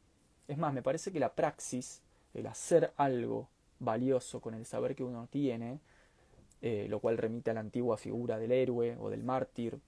Es 0.48 0.58
más, 0.58 0.74
me 0.74 0.82
parece 0.82 1.12
que 1.12 1.20
la 1.20 1.34
praxis, 1.34 2.02
el 2.34 2.46
hacer 2.46 2.92
algo 2.98 3.48
valioso 3.80 4.40
con 4.40 4.54
el 4.54 4.64
saber 4.64 4.94
que 4.94 5.02
uno 5.02 5.26
tiene, 5.28 5.80
eh, 6.62 6.87
lo 6.88 7.00
cual 7.00 7.18
remite 7.18 7.50
a 7.50 7.54
la 7.54 7.60
antigua 7.60 7.96
figura 7.96 8.38
del 8.38 8.52
héroe 8.52 8.96
o 9.00 9.10
del 9.10 9.25
mártir, 9.25 9.80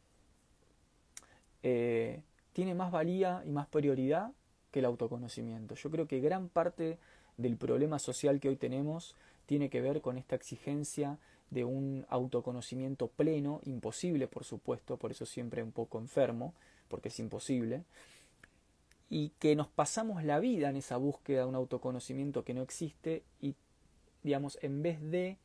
eh, 1.62 2.22
tiene 2.52 2.74
más 2.74 2.90
valía 2.90 3.42
y 3.46 3.50
más 3.50 3.68
prioridad 3.68 4.32
que 4.70 4.80
el 4.80 4.86
autoconocimiento. 4.86 5.74
Yo 5.74 5.90
creo 5.90 6.08
que 6.08 6.20
gran 6.20 6.48
parte 6.48 6.98
del 7.36 7.56
problema 7.56 7.98
social 7.98 8.40
que 8.40 8.48
hoy 8.48 8.56
tenemos 8.56 9.14
tiene 9.46 9.70
que 9.70 9.80
ver 9.80 10.00
con 10.00 10.18
esta 10.18 10.34
exigencia 10.34 11.18
de 11.50 11.64
un 11.64 12.06
autoconocimiento 12.08 13.08
pleno, 13.08 13.60
imposible 13.64 14.26
por 14.26 14.44
supuesto, 14.44 14.96
por 14.96 15.10
eso 15.10 15.26
siempre 15.26 15.62
un 15.62 15.72
poco 15.72 15.98
enfermo, 15.98 16.54
porque 16.88 17.08
es 17.08 17.18
imposible, 17.18 17.84
y 19.10 19.32
que 19.38 19.54
nos 19.54 19.68
pasamos 19.68 20.24
la 20.24 20.40
vida 20.40 20.70
en 20.70 20.76
esa 20.76 20.96
búsqueda 20.96 21.42
de 21.42 21.48
un 21.48 21.54
autoconocimiento 21.54 22.44
que 22.44 22.54
no 22.54 22.62
existe 22.62 23.22
y, 23.42 23.54
digamos, 24.22 24.58
en 24.62 24.82
vez 24.82 25.00
de 25.00 25.36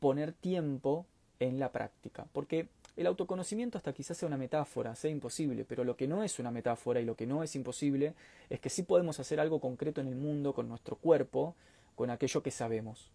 poner 0.00 0.32
tiempo 0.32 1.06
en 1.40 1.58
la 1.58 1.72
práctica, 1.72 2.26
porque 2.32 2.68
el 2.96 3.06
autoconocimiento 3.06 3.78
hasta 3.78 3.92
quizás 3.92 4.16
sea 4.16 4.26
una 4.26 4.36
metáfora, 4.36 4.94
sea 4.94 5.10
imposible, 5.10 5.64
pero 5.64 5.82
lo 5.82 5.96
que 5.96 6.06
no 6.06 6.22
es 6.22 6.38
una 6.38 6.50
metáfora 6.50 7.00
y 7.00 7.04
lo 7.04 7.16
que 7.16 7.26
no 7.26 7.42
es 7.42 7.56
imposible 7.56 8.14
es 8.50 8.60
que 8.60 8.68
sí 8.68 8.82
podemos 8.82 9.18
hacer 9.18 9.40
algo 9.40 9.60
concreto 9.60 10.00
en 10.00 10.08
el 10.08 10.16
mundo 10.16 10.52
con 10.52 10.68
nuestro 10.68 10.96
cuerpo, 10.96 11.54
con 11.94 12.10
aquello 12.10 12.42
que 12.42 12.50
sabemos. 12.50 13.10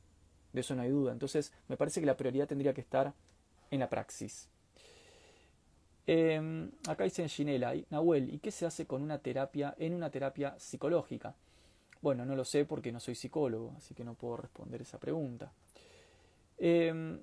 De 0.53 0.61
eso 0.61 0.75
no 0.75 0.81
hay 0.81 0.89
duda. 0.89 1.11
Entonces, 1.11 1.53
me 1.67 1.77
parece 1.77 1.99
que 1.99 2.05
la 2.07 2.17
prioridad 2.17 2.47
tendría 2.47 2.73
que 2.73 2.81
estar 2.81 3.13
en 3.69 3.79
la 3.79 3.89
praxis. 3.89 4.49
Em, 6.07 6.71
acá 6.87 7.03
dice 7.03 7.21
en 7.21 7.29
Ginela, 7.29 7.73
Nahuel, 7.89 8.33
¿y 8.33 8.39
qué 8.39 8.49
se 8.49 8.65
hace 8.65 8.87
con 8.87 9.01
una 9.01 9.19
terapia 9.19 9.75
en 9.77 9.93
una 9.93 10.09
terapia 10.09 10.55
psicológica? 10.57 11.35
Bueno, 12.01 12.25
no 12.25 12.35
lo 12.35 12.45
sé 12.45 12.65
porque 12.65 12.91
no 12.91 12.99
soy 12.99 13.15
psicólogo, 13.15 13.73
así 13.77 13.93
que 13.93 14.03
no 14.03 14.13
puedo 14.13 14.37
responder 14.37 14.81
esa 14.81 14.99
pregunta. 14.99 15.51
Eh, 16.57 17.19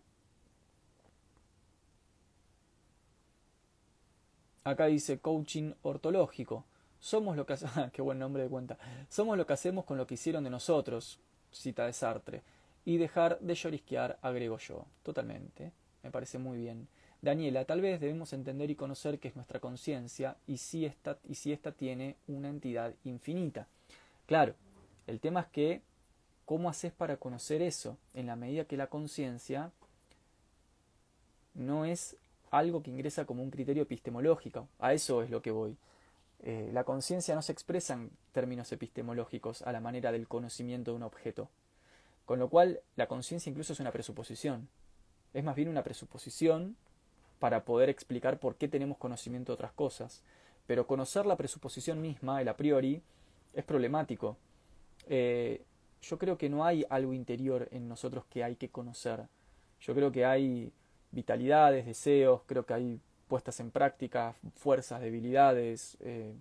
Acá 4.65 4.87
dice 4.87 5.19
coaching 5.19 5.75
ortológico. 5.83 6.65
Somos 6.99 7.37
lo 7.37 7.45
que 7.45 7.53
hacemos. 7.53 7.75
qué 7.93 8.01
buen 8.01 8.19
nombre 8.19 8.43
de 8.43 8.49
cuenta. 8.49 8.79
Somos 9.11 9.37
lo 9.37 9.47
que 9.47 9.53
hacemos 9.53 9.85
con 9.85 9.99
lo 9.99 10.07
que 10.07 10.15
hicieron 10.15 10.43
de 10.43 10.49
nosotros. 10.49 11.21
Cita 11.53 11.85
de 11.85 11.93
Sartre. 11.93 12.43
Y 12.87 12.97
dejar 12.97 13.39
de 13.41 13.55
llorisquear, 13.55 14.19
agrego 14.23 14.57
yo. 14.59 14.87
Totalmente. 15.03 15.71
Me 16.03 16.11
parece 16.11 16.39
muy 16.39 16.59
bien. 16.59 16.89
Daniela, 17.21 17.67
tal 17.67 17.83
vez 17.83 18.01
debemos 18.01 18.33
entender 18.33 18.71
y 18.71 18.75
conocer 18.75 19.19
qué 19.19 19.29
es 19.29 19.37
nuestra 19.37 19.61
conciencia 19.61 20.37
y 20.47 20.57
si 20.57 20.87
esta, 20.87 21.19
y 21.29 21.35
si 21.35 21.53
esta 21.53 21.73
tiene 21.73 22.17
una 22.27 22.49
entidad 22.49 22.95
infinita. 23.05 23.67
Claro, 24.27 24.55
el 25.07 25.21
tema 25.21 25.41
es 25.41 25.47
que, 25.47 25.83
¿cómo 26.45 26.69
haces 26.69 26.93
para 26.93 27.17
conocer 27.17 27.63
eso? 27.63 27.99
En 28.15 28.27
la 28.27 28.37
medida 28.37 28.65
que 28.65 28.77
la 28.77 28.89
conciencia 28.89 29.71
no 31.55 31.85
es 31.85 32.17
algo 32.51 32.83
que 32.83 32.91
ingresa 32.91 33.25
como 33.25 33.43
un 33.43 33.51
criterio 33.51 33.83
epistemológico. 33.83 34.69
A 34.79 34.93
eso 34.93 35.23
es 35.23 35.31
lo 35.31 35.43
que 35.43 35.51
voy. 35.51 35.77
Eh, 36.43 36.71
la 36.73 36.85
conciencia 36.85 37.35
no 37.35 37.43
se 37.43 37.53
expresa 37.53 37.95
en 37.95 38.11
términos 38.33 38.71
epistemológicos 38.73 39.63
a 39.63 39.73
la 39.73 39.81
manera 39.81 40.13
del 40.13 40.29
conocimiento 40.29 40.91
de 40.91 40.97
un 40.97 41.03
objeto. 41.03 41.49
Con 42.27 42.39
lo 42.39 42.49
cual, 42.49 42.81
la 42.97 43.07
conciencia 43.07 43.51
incluso 43.51 43.73
es 43.73 43.81
una 43.81 43.93
presuposición. 43.93 44.69
Es 45.33 45.45
más 45.45 45.57
bien 45.57 45.69
una 45.69 45.83
presuposición 45.83 46.77
para 47.39 47.65
poder 47.65 47.89
explicar 47.89 48.39
por 48.39 48.57
qué 48.57 48.69
tenemos 48.69 48.99
conocimiento 48.99 49.53
de 49.53 49.55
otras 49.55 49.73
cosas. 49.73 50.23
Pero 50.67 50.87
conocer 50.87 51.27
la 51.27 51.37
presuposición 51.37 52.01
misma, 52.01 52.41
el 52.41 52.49
a 52.49 52.57
priori, 52.57 53.03
es 53.53 53.65
problemático. 53.65 54.37
Eh, 55.09 55.63
yo 56.03 56.19
creo 56.19 56.37
que 56.37 56.49
no 56.49 56.65
hay 56.65 56.85
algo 56.91 57.15
interior 57.15 57.69
en 57.71 57.89
nosotros 57.89 58.25
que 58.31 58.45
hay 58.45 58.57
que 58.57 58.69
conocer. 58.69 59.23
Yo 59.81 59.95
creo 59.95 60.13
que 60.13 60.25
hay 60.25 60.73
vitalidades, 61.13 61.87
deseos, 61.87 62.43
creo 62.47 62.67
que 62.67 62.75
hay 62.75 63.01
puestas 63.29 63.61
en 63.61 63.71
práctica, 63.71 64.35
fuerzas, 64.57 65.01
debilidades, 65.01 65.97
eh, 66.01 66.33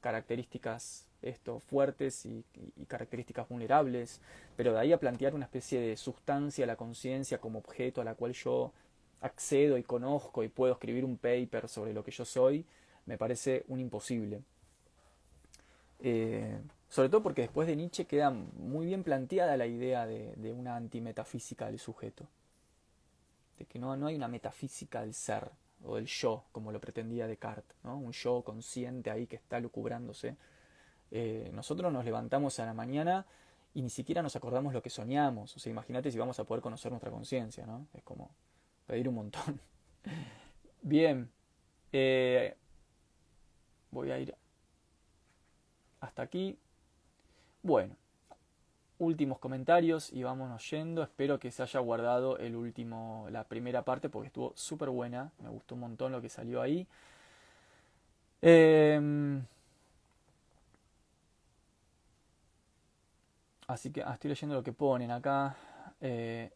características 0.00 1.06
esto, 1.22 1.58
fuertes 1.58 2.26
y, 2.26 2.44
características 2.86 3.48
vulnerables, 3.48 4.20
pero 4.56 4.74
de 4.74 4.80
ahí 4.80 4.92
a 4.92 4.98
plantear 4.98 5.34
una 5.34 5.46
especie 5.46 5.80
de 5.80 5.96
sustancia, 5.96 6.66
la 6.66 6.76
conciencia 6.76 7.38
como 7.38 7.58
objeto 7.60 8.00
a 8.00 8.04
la 8.04 8.14
cual 8.14 8.32
yo 8.34 8.72
accedo 9.22 9.78
y 9.78 9.82
conozco 9.82 10.44
y 10.44 10.48
puedo 10.48 10.74
escribir 10.74 11.04
un 11.04 11.16
paper 11.16 11.68
sobre 11.68 11.94
lo 11.94 12.04
que 12.04 12.10
yo 12.10 12.24
soy, 12.26 12.66
me 13.06 13.16
parece 13.16 13.64
un 13.68 13.80
imposible. 13.80 14.42
Eh, 16.00 16.58
sobre 16.94 17.08
todo 17.08 17.24
porque 17.24 17.42
después 17.42 17.66
de 17.66 17.74
Nietzsche 17.74 18.04
queda 18.04 18.30
muy 18.30 18.86
bien 18.86 19.02
planteada 19.02 19.56
la 19.56 19.66
idea 19.66 20.06
de, 20.06 20.52
una 20.52 20.76
antimetafísica 20.76 21.66
del 21.66 21.80
sujeto 21.80 22.28
de 23.58 23.64
que 23.64 23.80
no, 23.80 23.96
no 23.96 24.06
hay 24.06 24.14
una 24.14 24.28
metafísica 24.28 25.00
del 25.00 25.12
ser 25.12 25.50
o 25.84 25.96
del 25.96 26.06
yo, 26.06 26.44
como 26.52 26.70
lo 26.70 26.80
pretendía 26.80 27.26
Descartes, 27.26 27.76
¿no? 27.82 27.96
un 27.96 28.12
yo 28.12 28.42
consciente 28.42 29.10
ahí 29.10 29.26
que 29.26 29.34
está 29.34 29.58
lucubrándose. 29.58 30.36
Eh, 31.10 31.50
nosotros 31.52 31.92
nos 31.92 32.04
levantamos 32.04 32.60
a 32.60 32.64
la 32.64 32.74
mañana 32.74 33.26
y 33.74 33.82
ni 33.82 33.90
siquiera 33.90 34.22
nos 34.22 34.36
acordamos 34.36 34.72
lo 34.72 34.80
que 34.80 34.88
soñamos. 34.88 35.56
O 35.56 35.58
sea, 35.58 35.72
imagínate 35.72 36.12
si 36.12 36.18
vamos 36.18 36.38
a 36.38 36.44
poder 36.44 36.62
conocer 36.62 36.92
nuestra 36.92 37.10
conciencia, 37.10 37.66
¿no? 37.66 37.88
Es 37.92 38.04
como 38.04 38.30
pedir 38.86 39.08
un 39.08 39.16
montón. 39.16 39.60
Bien, 40.80 41.28
eh, 41.90 42.56
voy 43.90 44.12
a 44.12 44.18
ir 44.20 44.32
hasta 45.98 46.22
aquí. 46.22 46.56
Bueno, 47.64 47.96
últimos 48.98 49.38
comentarios 49.38 50.12
y 50.12 50.22
vámonos 50.22 50.70
yendo. 50.70 51.02
Espero 51.02 51.38
que 51.38 51.50
se 51.50 51.62
haya 51.62 51.80
guardado 51.80 52.36
el 52.36 52.56
último, 52.56 53.26
la 53.30 53.44
primera 53.44 53.82
parte 53.86 54.10
porque 54.10 54.26
estuvo 54.26 54.52
súper 54.54 54.90
buena. 54.90 55.32
Me 55.42 55.48
gustó 55.48 55.74
un 55.74 55.80
montón 55.80 56.12
lo 56.12 56.20
que 56.20 56.28
salió 56.28 56.60
ahí. 56.60 56.86
Em, 58.42 59.42
así 63.66 63.90
que 63.90 64.02
ah, 64.02 64.12
estoy 64.12 64.28
leyendo 64.28 64.56
lo 64.56 64.62
que 64.62 64.72
ponen 64.72 65.10
acá. 65.10 65.56
Eh, 66.02 66.52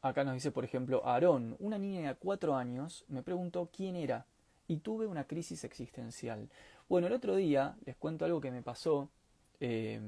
acá 0.00 0.24
nos 0.24 0.34
dice, 0.34 0.50
por 0.50 0.64
ejemplo, 0.64 1.06
Aarón, 1.06 1.54
una 1.60 1.78
niña 1.78 2.08
de 2.08 2.16
cuatro 2.16 2.56
años, 2.56 3.04
me 3.06 3.22
preguntó 3.22 3.70
quién 3.72 3.94
era 3.94 4.26
y 4.66 4.78
tuve 4.78 5.06
una 5.06 5.24
crisis 5.28 5.62
existencial. 5.62 6.48
Bueno, 6.88 7.06
el 7.06 7.12
otro 7.12 7.36
día 7.36 7.76
les 7.84 7.94
cuento 7.96 8.24
algo 8.24 8.40
que 8.40 8.50
me 8.50 8.62
pasó. 8.62 9.08
Eh, 9.64 10.00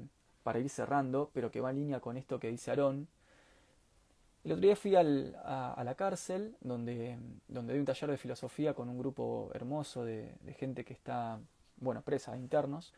para 0.43 0.59
ir 0.59 0.69
cerrando, 0.69 1.31
pero 1.33 1.49
que 1.53 1.61
va 1.61 1.71
en 1.71 1.77
línea 1.77 2.01
con 2.01 2.17
esto 2.17 2.41
que 2.41 2.51
dice 2.51 2.73
Aarón. 2.73 3.07
El 4.43 4.51
otro 4.51 4.63
día 4.63 4.75
fui 4.75 4.97
a, 4.97 5.03
la 5.05 5.95
cárcel, 5.97 6.57
donde, 6.61 7.17
donde 7.47 7.73
doy 7.73 7.79
un 7.79 7.87
taller 7.87 8.11
de 8.11 8.19
filosofía 8.19 8.75
con 8.75 8.89
un 8.89 8.99
grupo 8.99 9.53
hermoso 9.55 10.05
de, 10.05 10.35
gente 10.59 10.85
que 10.85 10.93
está, 10.93 11.39
bueno, 11.77 12.03
presa, 12.03 12.37
internos. 12.37 12.93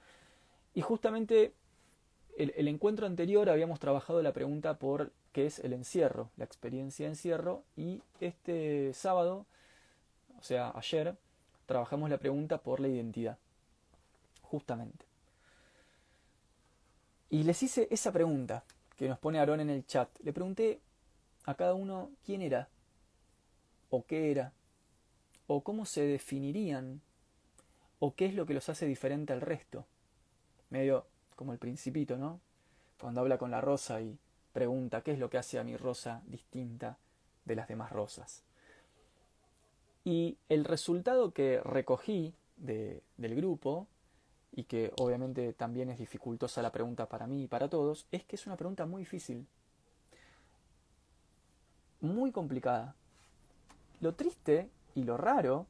Y 0.73 0.81
justamente 0.81 1.53
el, 2.39 2.55
el, 2.57 2.69
encuentro 2.69 3.07
anterior 3.07 3.51
habíamos 3.51 3.79
trabajado 3.79 4.23
la 4.23 4.33
pregunta 4.33 4.79
por 4.79 5.13
qué 5.33 5.47
es 5.47 5.59
el 5.59 5.75
encierro, 5.75 6.31
la 6.39 6.47
experiencia 6.47 7.05
de 7.05 7.13
encierro, 7.13 7.65
y 7.77 8.01
este 8.19 8.95
sábado, 8.95 9.45
o 10.41 10.43
sea, 10.43 10.73
ayer, 10.75 11.17
trabajamos 11.67 12.09
la 12.09 12.19
pregunta 12.19 12.59
por 12.59 12.81
la 12.81 12.89
identidad, 12.89 13.37
justamente. 14.41 15.06
Y 17.31 17.43
les 17.43 17.63
hice 17.63 17.89
esa 17.91 18.13
pregunta 18.13 18.65
que 18.97 19.09
nos 19.09 19.19
pone 19.19 19.39
Aarón 19.39 19.61
en 19.61 19.71
el 19.71 19.87
chat. 19.87 20.09
Le 20.23 20.33
pregunté 20.33 20.81
a 21.45 21.55
cada 21.55 21.75
uno 21.75 22.11
quién 22.25 22.43
era, 22.43 22.69
o 23.91 24.05
qué 24.05 24.31
era, 24.31 24.53
o 25.47 25.63
cómo 25.63 25.85
se 25.85 26.03
definirían, 26.03 27.01
o 27.99 28.15
qué 28.15 28.27
es 28.27 28.35
lo 28.35 28.47
que 28.47 28.55
los 28.55 28.69
hace 28.69 28.87
diferente 28.87 29.33
al 29.33 29.41
resto. 29.41 29.87
Medio 30.71 31.07
como 31.35 31.53
el 31.53 31.59
principito, 31.59 32.17
¿no? 32.17 32.41
Cuando 33.01 33.21
habla 33.21 33.39
con 33.39 33.51
la 33.51 33.61
rosa 33.61 34.01
y 34.01 34.19
pregunta 34.53 35.03
qué 35.03 35.13
es 35.13 35.19
lo 35.19 35.29
que 35.29 35.39
hace 35.39 35.59
a 35.59 35.65
mi 35.65 35.77
rosa 35.77 36.23
distinta 36.27 36.99
de 37.45 37.55
las 37.57 37.69
demás 37.69 37.93
rosas. 37.93 38.43
Y 40.05 40.39
el 40.49 40.65
resultado 40.65 41.33
que 41.33 41.61
recogí 41.61 42.35
del 42.57 43.03
grupo, 43.35 43.87
y 44.57 44.65
que 44.65 44.93
obviamente 44.99 45.53
también 45.53 45.91
es 45.91 45.99
dificultosa 45.99 46.63
la 46.63 46.73
pregunta 46.73 47.07
para 47.09 47.27
mí 47.27 47.45
y 47.45 47.47
para 47.47 47.69
todos, 47.69 48.07
es 48.11 48.25
que 48.25 48.37
es 48.37 48.47
una 48.47 48.57
pregunta 48.57 48.87
muy 48.87 49.03
difícil, 49.03 49.47
muy 52.01 52.33
complicada. 52.33 52.95
Lo 54.01 54.15
triste 54.15 54.71
y 54.95 55.05
lo 55.05 55.19
raro 55.19 55.67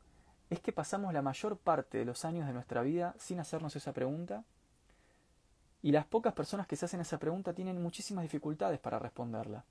es 0.50 0.60
que 0.60 0.72
pasamos 0.72 1.12
la 1.12 1.20
mayor 1.20 1.58
parte 1.58 1.98
de 1.98 2.04
los 2.04 2.24
años 2.24 2.46
de 2.46 2.52
nuestra 2.52 2.82
vida 2.82 3.16
sin 3.18 3.40
hacernos 3.40 3.74
esa 3.74 3.92
pregunta 3.92 4.44
y 5.82 5.90
las 5.90 6.06
pocas 6.06 6.32
personas 6.32 6.68
que 6.68 6.76
se 6.76 6.84
hacen 6.84 7.00
esa 7.00 7.18
pregunta 7.18 7.52
tienen 7.52 7.82
muchísimas 7.82 8.22
dificultades 8.22 8.78
para 8.78 9.00
responderla. 9.00 9.64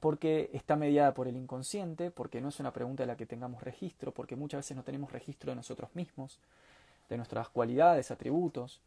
Porque 0.00 0.50
está 0.52 0.76
mediada 0.76 1.14
por 1.14 1.28
el 1.28 1.36
inconsciente, 1.36 2.10
porque 2.10 2.42
no 2.42 2.48
es 2.50 2.60
una 2.60 2.74
pregunta 2.74 3.02
de 3.02 3.06
la 3.06 3.16
que 3.16 3.26
tengamos 3.26 3.62
registro, 3.62 4.12
porque 4.12 4.36
muchas 4.36 4.58
veces 4.58 4.76
no 4.76 4.84
tenemos 4.84 5.10
registro 5.10 5.50
de 5.50 5.56
nosotros 5.56 5.94
mismos, 5.94 6.38
de 7.08 7.16
nuestras 7.16 7.48
cualidades, 7.48 8.10
atributos. 8.10 8.80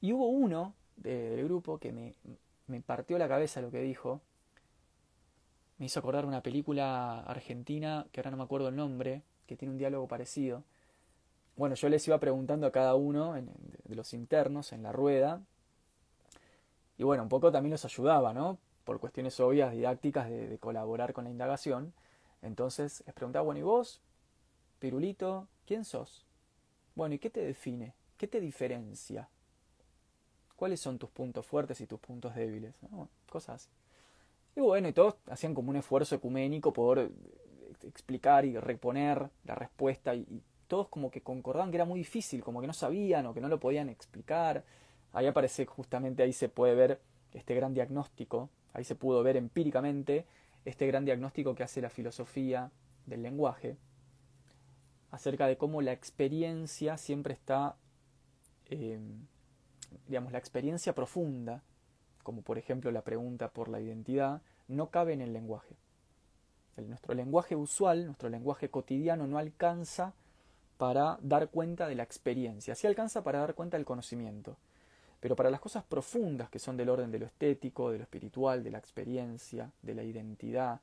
Y 0.00 0.12
hubo 0.12 0.28
uno 0.28 0.74
del 0.96 1.42
grupo 1.44 1.78
que 1.78 1.92
me, 1.92 2.14
me 2.66 2.80
partió 2.80 3.18
la 3.18 3.28
cabeza 3.28 3.60
lo 3.60 3.70
que 3.70 3.80
dijo. 3.80 4.20
Me 5.78 5.86
hizo 5.86 6.00
acordar 6.00 6.26
una 6.26 6.42
película 6.42 7.20
argentina, 7.20 8.06
que 8.12 8.20
ahora 8.20 8.30
no 8.30 8.36
me 8.36 8.42
acuerdo 8.42 8.68
el 8.68 8.76
nombre, 8.76 9.22
que 9.46 9.56
tiene 9.56 9.72
un 9.72 9.78
diálogo 9.78 10.08
parecido. 10.08 10.64
Bueno, 11.56 11.74
yo 11.74 11.88
les 11.88 12.06
iba 12.06 12.18
preguntando 12.18 12.66
a 12.66 12.72
cada 12.72 12.94
uno 12.94 13.34
de 13.34 13.94
los 13.94 14.14
internos 14.14 14.72
en 14.72 14.82
la 14.82 14.92
rueda. 14.92 15.40
Y 16.98 17.04
bueno, 17.04 17.22
un 17.22 17.28
poco 17.28 17.50
también 17.50 17.72
los 17.72 17.84
ayudaba, 17.84 18.32
¿no? 18.32 18.58
Por 18.84 19.00
cuestiones 19.00 19.38
obvias, 19.40 19.72
didácticas, 19.72 20.28
de, 20.28 20.48
de 20.48 20.58
colaborar 20.58 21.12
con 21.12 21.24
la 21.24 21.30
indagación. 21.30 21.92
Entonces 22.42 23.02
les 23.06 23.14
preguntaba, 23.14 23.44
bueno, 23.44 23.60
¿y 23.60 23.64
vos, 23.64 24.00
Pirulito, 24.78 25.48
quién 25.66 25.84
sos? 25.84 26.27
Bueno, 26.98 27.14
¿y 27.14 27.20
qué 27.20 27.30
te 27.30 27.44
define? 27.44 27.94
¿Qué 28.16 28.26
te 28.26 28.40
diferencia? 28.40 29.28
¿Cuáles 30.56 30.80
son 30.80 30.98
tus 30.98 31.08
puntos 31.10 31.46
fuertes 31.46 31.80
y 31.80 31.86
tus 31.86 32.00
puntos 32.00 32.34
débiles? 32.34 32.74
cosas 33.30 33.54
así. 33.62 33.68
Y 34.56 34.60
bueno, 34.62 34.88
y 34.88 34.92
todos 34.92 35.14
hacían 35.30 35.54
como 35.54 35.70
un 35.70 35.76
esfuerzo 35.76 36.16
ecuménico 36.16 36.72
por 36.72 36.98
eh, 36.98 37.08
explicar 37.84 38.44
y 38.44 38.58
reponer 38.58 39.30
la 39.44 39.54
respuesta 39.54 40.12
y, 40.12 40.42
todos 40.66 40.88
como 40.88 41.08
que 41.12 41.20
concordaban 41.20 41.70
que 41.70 41.76
era 41.76 41.84
muy 41.84 42.00
difícil, 42.00 42.42
como 42.42 42.60
que 42.60 42.66
no 42.66 42.72
sabían 42.72 43.26
o 43.26 43.32
que 43.32 43.40
no 43.40 43.48
lo 43.48 43.60
podían 43.60 43.88
explicar. 43.90 44.64
Ahí 45.12 45.28
aparece 45.28 45.66
justamente, 45.66 46.24
ahí 46.24 46.32
se 46.32 46.48
puede 46.48 46.74
ver 46.74 47.00
este 47.32 47.54
gran 47.54 47.74
diagnóstico, 47.74 48.50
ahí 48.72 48.82
se 48.82 48.96
pudo 48.96 49.22
ver 49.22 49.36
empíricamente 49.36 50.26
este 50.64 50.88
gran 50.88 51.04
diagnóstico 51.04 51.54
que 51.54 51.62
hace 51.62 51.80
la 51.80 51.90
filosofía 51.90 52.72
del 53.06 53.22
lenguaje, 53.22 53.76
acerca 55.10 55.46
de 55.46 55.56
cómo 55.56 55.82
la 55.82 55.92
experiencia 55.92 56.96
siempre 56.98 57.34
está, 57.34 57.76
em, 58.66 59.26
digamos, 60.06 60.32
la 60.32 60.38
experiencia 60.38 60.94
profunda, 60.94 61.62
como 62.22 62.42
por 62.42 62.58
ejemplo 62.58 62.90
la 62.90 63.02
pregunta 63.02 63.48
por 63.48 63.68
la 63.68 63.80
identidad, 63.80 64.42
no 64.68 64.90
cabe 64.90 65.14
en 65.14 65.22
el 65.22 65.32
lenguaje. 65.32 65.76
nuestro 66.76 67.12
lenguaje 67.12 67.56
usual, 67.56 68.06
nuestro 68.06 68.28
lenguaje 68.28 68.70
cotidiano 68.70 69.26
no 69.26 69.38
alcanza 69.38 70.14
para 70.76 71.18
dar 71.22 71.48
cuenta 71.48 71.88
de 71.88 71.96
la 71.96 72.04
experiencia, 72.04 72.76
sí 72.76 72.86
alcanza 72.86 73.24
para 73.24 73.40
dar 73.40 73.54
cuenta 73.54 73.76
del 73.76 73.84
conocimiento. 73.84 74.56
Pero 75.18 75.34
para 75.34 75.50
las 75.50 75.58
cosas 75.58 75.82
profundas 75.82 76.48
que 76.50 76.60
son 76.60 76.76
del 76.76 76.88
orden 76.88 77.10
de 77.10 77.18
lo 77.18 77.26
estético, 77.26 77.90
de 77.90 77.98
lo 77.98 78.04
espiritual, 78.04 78.62
de 78.62 78.70
la 78.70 78.78
experiencia, 78.78 79.72
de 79.82 79.94
la 79.94 80.04
identidad, 80.04 80.80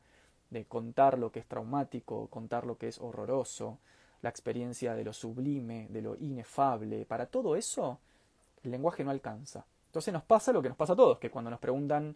de 0.50 0.66
contar 0.66 1.18
lo 1.18 1.32
que 1.32 1.40
es 1.40 1.46
traumático, 1.46 2.28
contar 2.28 2.66
lo 2.66 2.78
que 2.78 2.90
es 2.90 3.00
horroroso, 3.00 3.80
la 4.22 4.30
experiencia 4.30 4.96
de 4.96 5.04
lo 5.04 5.14
sublime, 5.14 5.88
de 5.90 6.02
lo 6.02 6.16
inefable, 6.16 7.06
para 7.06 7.28
todo 7.28 7.56
eso 7.56 8.00
el 8.64 8.72
lenguaje 8.72 9.04
no 9.04 9.12
alcanza. 9.12 9.66
Entonces 9.88 10.14
nos 10.14 10.24
pasa 10.24 10.52
lo 10.52 10.62
que 10.62 10.70
nos 10.70 10.78
pasa 10.78 10.94
a 10.94 10.96
todos, 10.96 11.20
que 11.20 11.30
cuando 11.30 11.50
nos 11.50 11.60
preguntan 11.60 12.16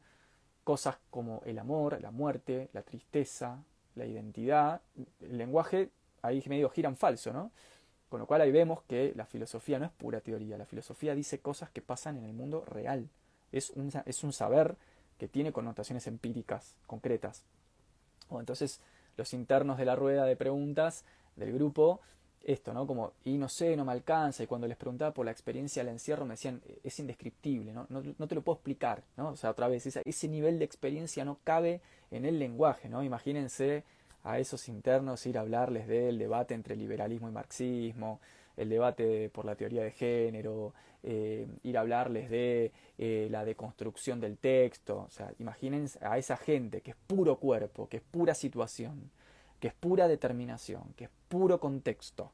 cosas 0.64 0.98
como 1.10 1.42
el 1.46 1.58
amor, 1.60 2.02
la 2.02 2.12
muerte, 2.12 2.70
la 2.74 2.82
tristeza, 2.82 3.64
la 3.96 4.06
identidad, 4.06 4.82
el 5.22 5.38
lenguaje 5.38 5.90
ahí 6.22 6.44
medio 6.48 6.70
gira 6.70 6.90
en 6.90 6.98
falso, 6.98 7.32
¿no? 7.32 7.52
Con 8.10 8.20
lo 8.20 8.26
cual 8.26 8.42
ahí 8.42 8.52
vemos 8.52 8.82
que 8.84 9.14
la 9.16 9.26
filosofía 9.26 9.80
no 9.80 9.86
es 9.86 9.92
pura 9.92 10.20
teoría, 10.20 10.58
la 10.58 10.66
filosofía 10.66 11.16
dice 11.16 11.40
cosas 11.40 11.70
que 11.70 11.82
pasan 11.82 12.18
en 12.18 12.26
el 12.26 12.34
mundo 12.34 12.66
real, 12.66 13.08
es 13.52 13.70
un, 13.72 13.92
es 14.06 14.24
un 14.24 14.34
saber 14.34 14.76
que 15.18 15.28
tiene 15.28 15.52
connotaciones 15.52 16.08
empíricas, 16.08 16.76
concretas. 16.88 17.44
O 18.30 18.40
entonces 18.40 18.82
los 19.18 19.34
internos 19.34 19.78
de 19.78 19.86
la 19.86 19.96
rueda 19.96 20.26
de 20.26 20.36
preguntas 20.36 21.04
del 21.40 21.54
grupo 21.54 22.02
esto, 22.42 22.74
¿no? 22.74 22.88
Como, 22.88 23.14
y 23.26 23.38
no 23.38 23.50
sé, 23.50 23.76
no 23.76 23.86
me 23.86 23.92
alcanza, 23.92 24.44
y 24.44 24.48
cuando 24.48 24.68
les 24.68 24.78
preguntaba 24.78 25.14
por 25.14 25.26
la 25.26 25.32
experiencia 25.32 25.84
del 25.84 25.94
encierro 25.94 26.26
me 26.26 26.34
decían, 26.34 26.62
es 26.84 27.00
indescriptible, 27.00 27.74
¿no? 27.74 27.88
No, 27.90 28.28
te 28.28 28.36
lo 28.36 28.42
puedo 28.42 28.56
explicar, 28.56 29.04
¿no? 29.18 29.30
O 29.30 29.36
sea, 29.36 29.52
otra 29.52 29.68
vez, 29.68 29.86
ese 29.86 30.28
nivel 30.28 30.58
de 30.58 30.66
experiencia 30.66 31.26
no 31.26 31.40
cabe 31.44 31.82
en 32.12 32.26
el 32.26 32.40
lenguaje, 32.40 32.90
¿no? 32.90 33.04
Imagínense 33.04 33.84
a 34.24 34.40
esos 34.40 34.68
internos 34.68 35.26
ir 35.26 35.38
a 35.38 35.42
hablarles 35.42 35.88
del 35.88 36.18
debate 36.18 36.54
entre 36.54 36.76
liberalismo 36.76 37.30
y 37.30 37.32
marxismo, 37.32 38.20
el 38.58 38.70
debate 38.70 39.30
por 39.30 39.46
la 39.46 39.56
teoría 39.56 39.84
de 39.84 39.92
género, 39.92 40.74
eh, 41.04 41.48
ir 41.64 41.78
a 41.78 41.82
hablarles 41.82 42.30
de 42.30 42.74
eh, 42.98 43.28
la 43.32 43.46
deconstrucción 43.46 44.20
del 44.20 44.38
texto, 44.38 45.06
o 45.08 45.10
sea, 45.10 45.32
imagínense 45.40 45.98
a 46.06 46.18
esa 46.18 46.36
gente 46.36 46.82
que 46.82 46.92
es 46.92 46.98
puro 47.08 47.38
cuerpo, 47.38 47.88
que 47.88 47.98
es 47.98 48.04
pura 48.04 48.34
situación, 48.34 49.10
que 49.60 49.70
es 49.70 49.74
pura 49.74 50.08
determinación, 50.08 50.94
que 50.98 51.06
es 51.06 51.10
puro 51.30 51.60
contexto, 51.60 52.32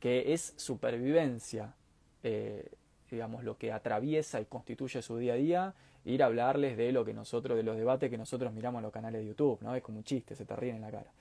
que 0.00 0.32
es 0.32 0.54
supervivencia, 0.56 1.74
eh, 2.22 2.70
digamos, 3.10 3.44
lo 3.44 3.56
que 3.56 3.72
atraviesa 3.72 4.40
y 4.40 4.46
constituye 4.46 5.02
su 5.02 5.18
día 5.18 5.34
a 5.34 5.36
día, 5.36 5.74
ir 6.04 6.22
a 6.22 6.26
hablarles 6.26 6.76
de 6.76 6.92
lo 6.92 7.04
que 7.04 7.12
nosotros, 7.12 7.56
de 7.56 7.62
los 7.62 7.76
debates 7.76 8.10
que 8.10 8.18
nosotros 8.18 8.52
miramos 8.52 8.80
en 8.80 8.84
los 8.84 8.92
canales 8.92 9.20
de 9.20 9.28
YouTube, 9.28 9.60
¿no? 9.62 9.74
Es 9.74 9.82
como 9.82 9.98
un 9.98 10.04
chiste, 10.04 10.34
se 10.34 10.44
te 10.44 10.56
ríen 10.56 10.76
en 10.76 10.82
la 10.82 10.90
cara. 10.90 11.12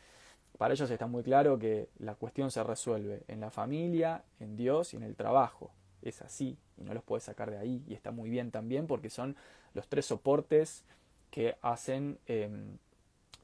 Para 0.57 0.73
ellos 0.73 0.89
está 0.89 1.07
muy 1.07 1.23
claro 1.23 1.57
que 1.57 1.89
la 1.99 2.15
cuestión 2.15 2.51
se 2.51 2.63
resuelve 2.63 3.23
en 3.27 3.39
la 3.39 3.49
familia, 3.49 4.23
en 4.39 4.55
Dios 4.55 4.93
y 4.93 4.97
en 4.97 5.03
el 5.03 5.15
trabajo. 5.15 5.71
Es 6.01 6.21
así, 6.21 6.57
y 6.77 6.83
no 6.83 6.93
los 6.93 7.03
puedes 7.03 7.23
sacar 7.23 7.51
de 7.51 7.57
ahí, 7.57 7.83
y 7.87 7.93
está 7.93 8.11
muy 8.11 8.29
bien 8.29 8.51
también 8.51 8.87
porque 8.87 9.09
son 9.09 9.35
los 9.73 9.87
tres 9.87 10.05
soportes 10.05 10.85
que 11.31 11.57
hacen 11.61 12.19
em, 12.25 12.77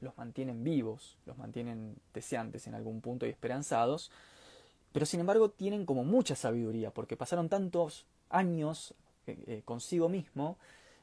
los 0.05 0.17
mantienen 0.17 0.63
vivos, 0.63 1.17
los 1.25 1.37
mantienen 1.37 1.97
deseantes 2.13 2.67
en 2.67 2.75
algún 2.75 3.01
punto 3.01 3.25
y 3.25 3.29
esperanzados, 3.29 4.11
pero 4.93 5.05
sin 5.05 5.19
embargo 5.19 5.49
tienen 5.49 5.85
como 5.85 6.05
mucha 6.05 6.35
sabiduría, 6.35 6.91
porque 6.91 7.17
pasaron 7.17 7.49
tantos 7.49 8.05
años 8.29 8.93
eh, 9.27 9.43
eh, 9.47 9.61
consigo 9.65 10.07
mismo 10.07 10.57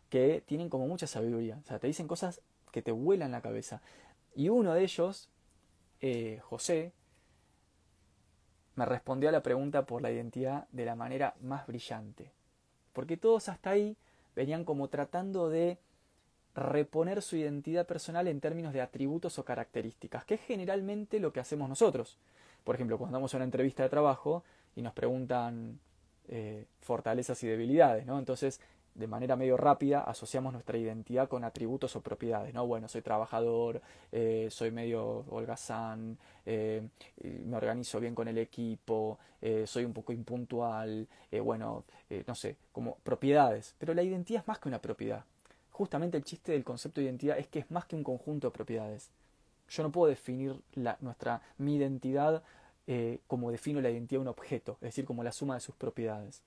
que 0.08 0.42
tienen 0.46 0.70
como 0.70 0.86
mucha 0.86 1.06
sabiduría, 1.06 1.58
o 1.62 1.66
sea, 1.66 1.78
te 1.78 1.88
dicen 1.88 2.06
cosas 2.08 2.40
que 2.70 2.80
te 2.80 2.92
vuelan 2.92 3.32
la 3.32 3.42
cabeza. 3.42 3.82
Y 4.34 4.48
uno 4.48 4.72
de 4.72 4.82
ellos, 4.82 5.28
eh, 6.00 6.40
José, 6.42 6.92
me 8.76 8.86
respondió 8.86 9.28
a 9.28 9.32
la 9.32 9.42
pregunta 9.42 9.84
por 9.84 10.00
la 10.00 10.10
identidad 10.10 10.66
de 10.72 10.86
la 10.86 10.94
manera 10.94 11.34
más 11.42 11.66
brillante, 11.66 12.30
porque 12.92 13.18
todos 13.18 13.48
hasta 13.48 13.70
ahí 13.70 13.96
venían 14.34 14.64
como 14.64 14.88
tratando 14.88 15.50
de 15.50 15.78
reponer 16.54 17.22
su 17.22 17.36
identidad 17.36 17.86
personal 17.86 18.28
en 18.28 18.40
términos 18.40 18.72
de 18.72 18.80
atributos 18.80 19.38
o 19.38 19.44
características, 19.44 20.24
que 20.24 20.34
es 20.34 20.40
generalmente 20.42 21.18
lo 21.18 21.32
que 21.32 21.40
hacemos 21.40 21.68
nosotros. 21.68 22.18
Por 22.64 22.74
ejemplo, 22.74 22.98
cuando 22.98 23.16
damos 23.16 23.34
una 23.34 23.44
entrevista 23.44 23.82
de 23.82 23.88
trabajo 23.88 24.44
y 24.76 24.82
nos 24.82 24.92
preguntan 24.92 25.78
eh, 26.28 26.66
fortalezas 26.80 27.42
y 27.42 27.46
debilidades, 27.46 28.06
¿no? 28.06 28.18
Entonces, 28.18 28.60
de 28.94 29.06
manera 29.06 29.36
medio 29.36 29.56
rápida, 29.56 30.02
asociamos 30.02 30.52
nuestra 30.52 30.76
identidad 30.76 31.26
con 31.26 31.44
atributos 31.44 31.96
o 31.96 32.02
propiedades, 32.02 32.52
¿no? 32.52 32.66
Bueno, 32.66 32.88
soy 32.88 33.00
trabajador, 33.00 33.80
eh, 34.12 34.48
soy 34.50 34.70
medio 34.70 35.24
holgazán, 35.30 36.18
eh, 36.44 36.86
me 37.22 37.56
organizo 37.56 37.98
bien 37.98 38.14
con 38.14 38.28
el 38.28 38.36
equipo, 38.36 39.18
soy 39.64 39.84
un 39.84 39.92
poco 39.92 40.12
impuntual, 40.12 41.08
bueno, 41.42 41.84
no 42.28 42.34
sé, 42.36 42.56
como 42.70 42.98
propiedades. 43.02 43.74
Pero 43.76 43.92
la 43.92 44.04
identidad 44.04 44.42
es 44.42 44.48
más 44.48 44.60
que 44.60 44.68
una 44.68 44.80
propiedad 44.80 45.24
justamente 45.82 46.16
el 46.16 46.22
chiste 46.22 46.52
del 46.52 46.62
concepto 46.62 47.00
de 47.00 47.06
identidad 47.06 47.36
es 47.36 47.48
que 47.48 47.58
es 47.58 47.68
más 47.72 47.86
que 47.86 47.96
un 47.96 48.04
conjunto 48.04 48.46
de 48.46 48.52
propiedades. 48.52 49.10
Yo 49.68 49.82
no 49.82 49.90
puedo 49.90 50.08
definir 50.08 50.54
nuestra, 51.00 51.42
mi 51.58 51.74
identidad 51.74 52.40
eh, 52.86 53.18
como 53.26 53.50
defino 53.50 53.80
la 53.80 53.90
identidad 53.90 54.20
de 54.20 54.22
un 54.22 54.28
objeto, 54.28 54.74
es 54.74 54.90
decir, 54.90 55.04
como 55.04 55.24
la 55.24 55.32
suma 55.32 55.54
de 55.54 55.60
sus 55.60 55.74
propiedades. 55.74 56.40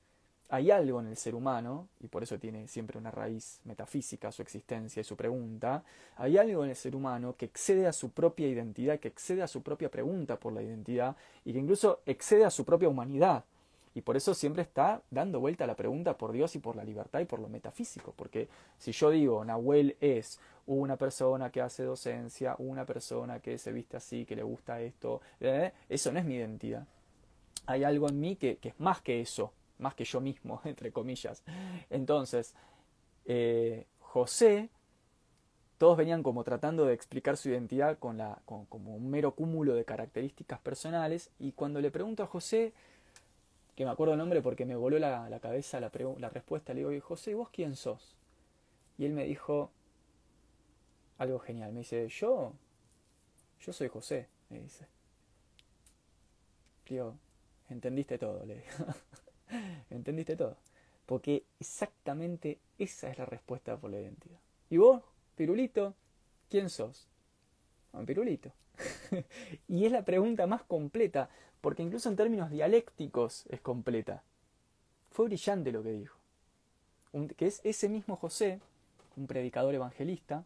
Hay 0.48 0.72
algo 0.72 1.02
en 1.02 1.08
el 1.08 1.18
ser 1.18 1.36
humano, 1.36 1.90
y 2.00 2.08
por 2.08 2.24
eso 2.24 2.40
tiene 2.40 2.70
siempre 2.70 2.98
una 2.98 3.12
raíz 3.12 3.60
metafísica 3.66 4.32
su 4.32 4.42
existencia 4.42 5.02
y 5.02 5.04
su 5.04 5.18
pregunta, 5.18 5.84
hay 6.16 6.38
algo 6.38 6.64
en 6.64 6.70
el 6.70 6.78
ser 6.78 6.96
humano 6.96 7.36
que 7.38 7.44
excede 7.44 7.88
a 7.88 7.92
su 7.92 8.12
propia 8.12 8.48
identidad, 8.48 9.02
que 9.02 9.10
excede 9.10 9.44
a 9.44 9.50
su 9.50 9.62
propia 9.62 9.92
pregunta 9.92 10.40
por 10.40 10.54
la 10.54 10.64
identidad, 10.64 11.18
y 11.44 11.52
que 11.52 11.60
incluso 11.60 12.00
excede 12.06 12.46
a 12.46 12.50
su 12.52 12.64
propia 12.64 12.88
humanidad. 12.88 13.44
Y 13.96 14.02
por 14.02 14.18
eso 14.18 14.34
siempre 14.34 14.62
está 14.62 15.02
dando 15.10 15.40
vuelta 15.40 15.64
a 15.64 15.68
la 15.68 15.76
pregunta 15.76 16.18
por 16.18 16.34
Dios 16.34 16.54
y 16.56 16.60
por 16.60 16.76
la 16.76 16.84
libertad 16.84 17.22
y 17.22 17.26
por 17.26 17.40
lo 17.40 17.48
metafísico. 17.48 18.14
Porque 18.16 18.50
si 18.78 18.92
yo 18.92 19.10
digo, 19.10 19.44
Nahuel 19.46 19.96
es 20.02 20.38
una 20.68 20.98
persona 20.98 21.50
que 21.50 21.62
hace 21.62 21.84
docencia, 21.84 22.56
una 22.60 22.86
persona 22.86 23.40
que 23.40 23.58
se 23.58 23.72
viste 23.72 23.96
así, 23.96 24.26
que 24.26 24.36
le 24.36 24.44
gusta 24.44 24.82
esto, 24.82 25.22
¿eh? 25.40 25.72
eso 25.88 26.12
no 26.12 26.20
es 26.20 26.26
mi 26.26 26.36
identidad. 26.36 26.86
Hay 27.68 27.86
algo 27.86 28.10
en 28.10 28.20
mí 28.20 28.36
que, 28.36 28.60
es 28.62 28.80
más 28.82 29.02
que 29.02 29.22
eso, 29.22 29.54
más 29.80 29.96
que 29.96 30.04
yo 30.04 30.20
mismo, 30.20 30.60
entre 30.66 30.92
comillas. 30.92 31.42
Entonces, 31.90 32.54
eh, 33.24 33.86
José, 34.00 34.70
todos 35.78 35.96
venían 35.96 36.22
como 36.22 36.44
tratando 36.44 36.86
de 36.86 36.94
explicar 36.94 37.38
su 37.38 37.50
identidad 37.50 37.98
con 37.98 38.18
la, 38.18 38.42
como 38.46 38.96
un 38.96 39.10
mero 39.10 39.36
cúmulo 39.36 39.74
de 39.74 39.86
características 39.86 40.60
personales, 40.60 41.32
y 41.40 41.54
cuando 41.54 41.80
le 41.80 41.92
pregunto 41.92 42.24
a 42.24 42.28
José, 42.28 42.74
que 43.76 43.86
me 43.86 43.92
acuerdo 43.92 44.14
el 44.14 44.20
nombre 44.20 44.42
porque 44.42 44.66
me 44.66 44.76
voló 44.76 45.00
la, 45.00 45.40
cabeza 45.42 45.80
la, 45.80 45.92
la, 46.20 46.30
respuesta, 46.30 46.74
le 46.74 46.88
digo, 46.88 47.06
José, 47.06 47.34
¿vos 47.34 47.50
quién 47.50 47.76
sos? 47.76 48.16
Y 48.98 49.06
él 49.06 49.14
me 49.14 49.26
dijo 49.26 49.72
algo 51.18 51.40
genial, 51.40 51.74
me 51.74 51.80
dice, 51.80 52.08
yo, 52.08 52.54
yo 53.60 53.74
soy 53.74 53.90
José, 53.90 54.28
me 54.50 54.60
dice. 54.60 54.88
Digo, 56.88 57.18
entendiste 57.70 58.18
todo, 58.18 58.46
le 58.46 58.56
digo. 58.56 58.94
entendiste 59.90 60.36
todo. 60.36 60.58
Porque 61.06 61.46
exactamente 61.60 62.60
esa 62.78 63.10
es 63.10 63.18
la 63.18 63.26
respuesta 63.26 63.78
por 63.78 63.92
la 63.92 64.00
identidad. 64.00 64.40
¿Y 64.70 64.78
vos, 64.78 65.04
Pirulito, 65.36 65.96
quién 66.50 66.70
sos? 66.70 67.08
Un 67.98 68.06
pirulito. 68.06 68.52
y 69.68 69.86
es 69.86 69.92
la 69.92 70.04
pregunta 70.04 70.48
más 70.48 70.64
completa, 70.64 71.30
porque 71.62 71.84
incluso 71.84 72.10
en 72.10 72.16
términos 72.16 72.50
dialécticos 72.50 73.46
es 73.50 73.62
completa. 73.62 74.24
Fue 75.12 75.26
brillante 75.26 75.72
lo 75.72 75.84
que 75.84 75.92
dijo. 75.92 76.18
que 77.38 77.48
es 77.48 77.62
ese 77.64 77.88
mismo 77.90 78.16
José, 78.16 78.60
un 79.16 79.28
predicador 79.28 79.74
evangelista, 79.74 80.44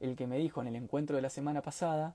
el 0.00 0.16
que 0.16 0.26
me 0.26 0.38
dijo 0.38 0.60
en 0.60 0.68
el 0.68 0.76
encuentro 0.76 1.16
de 1.16 1.22
la 1.22 1.30
semana 1.30 1.62
pasada 1.62 2.14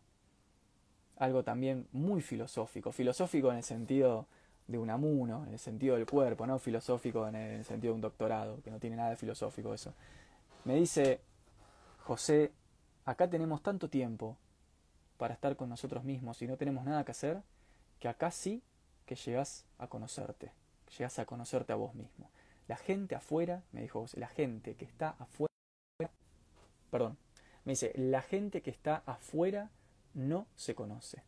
algo 1.18 1.44
también 1.44 1.88
muy 1.92 2.22
filosófico, 2.22 2.92
filosófico 2.92 3.52
en 3.52 3.58
el 3.58 3.64
sentido 3.64 4.26
de 4.68 4.78
un 4.78 4.90
amuno, 4.90 5.46
en 5.46 5.54
el 5.54 5.60
sentido 5.60 5.96
del 5.96 6.06
cuerpo, 6.06 6.48
no 6.48 6.58
filosófico 6.58 7.28
en 7.28 7.36
el 7.36 7.66
sentido 7.66 7.94
de 7.94 7.96
un 7.96 8.02
doctorado, 8.02 8.62
que 8.64 8.72
no 8.72 8.80
tiene 8.80 8.96
nada 8.96 9.12
de 9.12 9.18
filosófico 9.18 9.74
eso. 9.74 9.94
Me 10.66 10.76
dice, 10.76 11.20
José, 12.06 12.52
acá 13.06 13.30
tenemos 13.30 13.62
tanto 13.62 13.90
tiempo 13.90 14.38
para 15.18 15.34
estar 15.34 15.56
con 15.56 15.70
nosotros 15.70 16.04
mismos 16.04 16.42
y 16.42 16.48
no 16.48 16.58
tenemos 16.58 16.86
nada 16.86 17.04
que 17.06 17.12
hacer, 17.12 17.42
que 18.00 18.08
acá 18.08 18.32
sí 18.32 18.64
que 19.06 19.16
llegas 19.16 19.66
a 19.78 19.88
conocerte, 19.88 20.52
llegas 20.98 21.20
a 21.20 21.26
conocerte 21.26 21.74
a 21.74 21.76
vos 21.76 21.94
mismo. 21.94 22.30
La 22.68 22.78
gente 22.78 23.16
afuera, 23.16 23.64
me 23.72 23.82
dijo 23.82 24.06
la 24.14 24.28
gente 24.28 24.76
que 24.76 24.86
está 24.86 25.16
afuera, 25.20 25.52
perdón, 26.90 27.18
me 27.66 27.74
dice, 27.74 27.94
la 27.96 28.22
gente 28.22 28.62
que 28.62 28.72
está 28.72 29.04
afuera 29.06 29.70
no 30.14 30.48
se 30.56 30.74
conoce. 30.74 31.24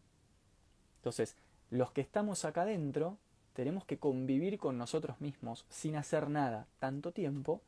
Entonces, 0.98 1.36
los 1.70 1.92
que 1.92 2.02
estamos 2.02 2.46
acá 2.46 2.64
adentro 2.64 3.18
tenemos 3.54 3.86
que 3.86 4.00
convivir 4.00 4.58
con 4.58 4.78
nosotros 4.78 5.22
mismos 5.22 5.66
sin 5.70 5.96
hacer 5.96 6.30
nada 6.30 6.68
tanto 6.80 7.12
tiempo 7.12 7.62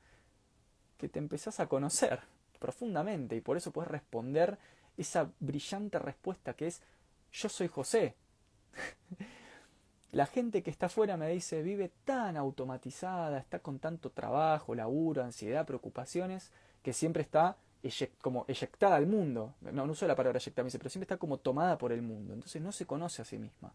que 0.98 1.10
te 1.10 1.20
empezás 1.20 1.60
a 1.60 1.68
conocer 1.68 2.22
profundamente 2.58 3.36
y 3.36 3.42
por 3.42 3.58
eso 3.58 3.72
puedes 3.72 3.92
responder 3.92 4.58
esa 4.98 5.30
brillante 5.40 6.00
respuesta 6.00 6.54
que 6.54 6.68
es 6.68 6.82
yo 7.32 7.50
soy 7.50 7.68
José. 7.68 8.16
La 10.12 10.26
gente 10.26 10.64
que 10.64 10.72
está 10.72 10.86
afuera 10.86 11.18
me 11.18 11.30
dice 11.30 11.62
vive 11.62 11.92
tan 12.06 12.38
automatizada, 12.38 13.38
está 13.38 13.60
con 13.60 13.80
tanto 13.80 14.12
trabajo, 14.12 14.74
laburo, 14.74 15.24
ansiedad, 15.24 15.66
preocupaciones, 15.66 16.52
que 16.82 16.94
siempre 16.94 17.24
está 17.24 17.58
como 18.22 18.46
eyectada 18.48 18.96
al 18.96 19.08
mundo. 19.08 19.56
No, 19.62 19.86
no 19.86 19.92
uso 19.92 20.08
la 20.08 20.16
palabra 20.16 20.40
eyectada, 20.40 20.68
pero 20.70 20.90
siempre 20.90 21.06
está 21.06 21.18
como 21.18 21.38
tomada 21.38 21.78
por 21.78 21.92
el 21.92 22.02
mundo. 22.02 22.34
Entonces 22.34 22.62
no 22.62 22.72
se 22.72 22.86
conoce 22.86 23.22
a 23.22 23.26
sí 23.26 23.38
misma. 23.38 23.74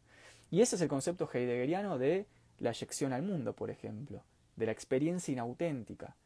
Y 0.50 0.62
ese 0.62 0.76
es 0.76 0.82
el 0.82 0.88
concepto 0.88 1.28
heideggeriano 1.32 1.98
de 1.98 2.26
la 2.58 2.70
eyección 2.70 3.12
al 3.12 3.22
mundo, 3.22 3.54
por 3.54 3.70
ejemplo, 3.70 4.22
de 4.56 4.66
la 4.66 4.72
experiencia 4.72 5.32
inauténtica. 5.32 6.16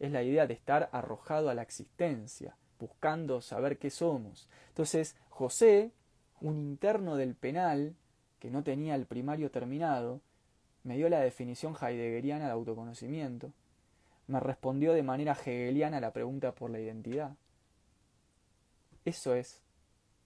Es 0.00 0.10
la 0.10 0.24
idea 0.24 0.48
de 0.48 0.54
estar 0.54 0.88
arrojado 0.92 1.50
a 1.50 1.54
la 1.54 1.62
existencia, 1.62 2.56
buscando 2.80 3.40
saber 3.40 3.78
qué 3.78 3.90
somos. 3.90 4.48
Entonces, 4.68 5.14
José, 5.28 5.92
un 6.40 6.58
interno 6.58 7.16
del 7.16 7.34
penal, 7.34 7.94
que 8.40 8.50
no 8.50 8.64
tenía 8.64 8.94
el 8.94 9.06
primario 9.06 9.50
terminado, 9.50 10.20
me 10.82 10.96
dio 10.96 11.08
la 11.08 11.20
definición 11.20 11.76
heideggeriana 11.80 12.46
de 12.46 12.52
autoconocimiento, 12.52 13.52
me 14.26 14.40
respondió 14.40 14.92
de 14.92 15.02
manera 15.02 15.32
hegeliana 15.32 16.00
la 16.00 16.12
pregunta 16.12 16.52
por 16.52 16.70
la 16.70 16.80
identidad. 16.80 17.36
Eso 19.04 19.34
es 19.34 19.62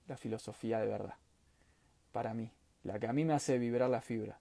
la 0.07 0.17
filosofía 0.17 0.79
de 0.81 0.87
verdad, 0.87 1.15
para 2.13 2.35
mí, 2.35 2.51
la 2.83 2.99
que 2.99 3.07
a 3.07 3.13
mí 3.13 3.25
me 3.25 3.33
hace 3.33 3.59
vibrar 3.59 3.91
la 3.91 4.01
fibra, 4.01 4.39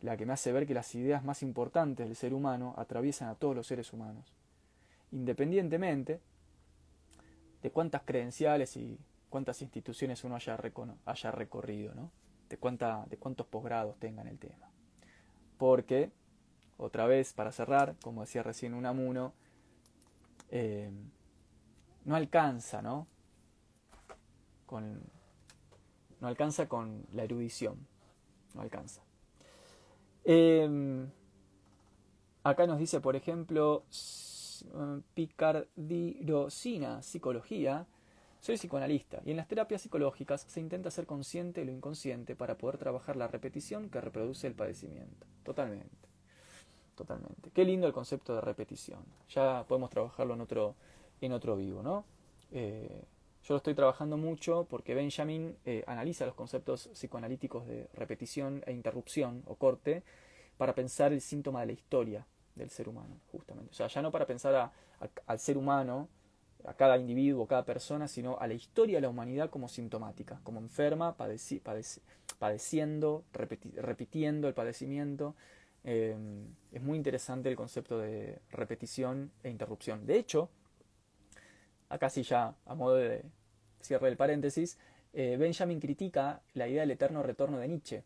la 0.00 0.16
que 0.16 0.26
me 0.26 0.32
hace 0.32 0.52
ver 0.52 0.66
que 0.66 0.74
las 0.74 0.94
ideas 0.94 1.24
más 1.24 1.42
importantes 1.42 2.06
del 2.06 2.16
ser 2.16 2.34
humano 2.34 2.74
atraviesan 2.76 3.28
a 3.28 3.36
todos 3.36 3.54
los 3.54 3.66
seres 3.66 3.92
humanos, 3.92 4.34
independientemente 5.12 6.20
de 7.62 7.70
cuántas 7.70 8.02
credenciales 8.02 8.76
y 8.76 8.98
cuántas 9.30 9.62
instituciones 9.62 10.22
uno 10.24 10.36
haya, 10.36 10.58
haya 11.06 11.30
recorrido, 11.30 11.94
¿no? 11.94 12.10
de, 12.48 12.58
cuánta, 12.58 13.06
de 13.08 13.16
cuántos 13.16 13.46
posgrados 13.46 13.98
tengan 13.98 14.28
el 14.28 14.38
tema. 14.38 14.68
Porque 15.58 16.10
otra 16.76 17.06
vez, 17.06 17.32
para 17.32 17.52
cerrar, 17.52 17.96
como 18.02 18.22
decía 18.22 18.42
recién 18.42 18.74
Unamuno, 18.74 19.32
eh, 20.50 20.90
no 22.04 22.16
alcanza, 22.16 22.82
¿no? 22.82 23.06
Con, 24.66 25.00
no 26.20 26.28
alcanza 26.28 26.68
con 26.68 27.06
la 27.12 27.24
erudición, 27.24 27.86
no 28.54 28.60
alcanza. 28.60 29.02
Eh, 30.24 31.06
acá 32.42 32.66
nos 32.66 32.78
dice, 32.78 33.00
por 33.00 33.16
ejemplo, 33.16 33.84
picardirosina, 35.14 37.02
psicología, 37.02 37.86
soy 38.40 38.56
psicoanalista 38.56 39.22
y 39.24 39.30
en 39.30 39.38
las 39.38 39.48
terapias 39.48 39.82
psicológicas 39.82 40.42
se 40.42 40.60
intenta 40.60 40.90
ser 40.90 41.06
consciente 41.06 41.60
de 41.60 41.66
lo 41.66 41.72
inconsciente 41.72 42.36
para 42.36 42.58
poder 42.58 42.78
trabajar 42.78 43.16
la 43.16 43.28
repetición 43.28 43.88
que 43.88 44.00
reproduce 44.00 44.46
el 44.46 44.54
padecimiento. 44.54 45.26
Totalmente 45.44 46.14
totalmente. 46.94 47.50
Qué 47.50 47.64
lindo 47.64 47.86
el 47.86 47.92
concepto 47.92 48.34
de 48.34 48.40
repetición. 48.40 49.00
Ya 49.28 49.64
podemos 49.68 49.90
trabajarlo 49.90 50.34
en 50.34 50.40
otro, 50.40 50.74
en 51.20 51.32
otro 51.32 51.56
vivo, 51.56 51.82
¿no? 51.82 52.04
Eh, 52.52 53.04
yo 53.42 53.54
lo 53.54 53.58
estoy 53.58 53.74
trabajando 53.74 54.16
mucho 54.16 54.66
porque 54.70 54.94
Benjamin 54.94 55.56
eh, 55.66 55.84
analiza 55.86 56.24
los 56.24 56.34
conceptos 56.34 56.88
psicoanalíticos 56.94 57.66
de 57.66 57.88
repetición 57.94 58.62
e 58.66 58.72
interrupción 58.72 59.42
o 59.46 59.56
corte 59.56 60.02
para 60.56 60.74
pensar 60.74 61.12
el 61.12 61.20
síntoma 61.20 61.60
de 61.60 61.66
la 61.66 61.72
historia 61.72 62.26
del 62.54 62.70
ser 62.70 62.88
humano, 62.88 63.20
justamente. 63.30 63.70
O 63.70 63.74
sea, 63.74 63.88
ya 63.88 64.02
no 64.02 64.10
para 64.10 64.26
pensar 64.26 64.72
al 65.26 65.38
ser 65.38 65.58
humano, 65.58 66.08
a 66.64 66.74
cada 66.74 66.96
individuo, 66.96 67.44
a 67.44 67.48
cada 67.48 67.64
persona, 67.64 68.08
sino 68.08 68.38
a 68.38 68.46
la 68.46 68.54
historia 68.54 68.96
de 68.96 69.02
la 69.02 69.10
humanidad 69.10 69.50
como 69.50 69.68
sintomática, 69.68 70.40
como 70.44 70.60
enferma, 70.60 71.14
padeciendo, 72.38 73.24
repitiendo 73.32 74.48
el 74.48 74.54
padecimiento, 74.54 75.34
Em, 75.84 76.46
es 76.72 76.82
muy 76.82 76.96
interesante 76.96 77.50
el 77.50 77.56
concepto 77.56 77.98
de 77.98 78.40
repetición 78.50 79.30
e 79.42 79.50
interrupción. 79.50 80.06
De 80.06 80.16
hecho, 80.16 80.48
acá 81.90 82.08
sí 82.08 82.22
ya 82.22 82.56
a 82.64 82.74
modo 82.74 82.96
de 82.96 83.22
cierre 83.80 84.06
del 84.06 84.16
paréntesis, 84.16 84.78
eh, 85.12 85.36
Benjamin 85.38 85.78
critica 85.78 86.40
la 86.54 86.66
idea 86.66 86.80
del 86.80 86.92
eterno 86.92 87.22
retorno 87.22 87.58
de 87.58 87.68
Nietzsche. 87.68 88.02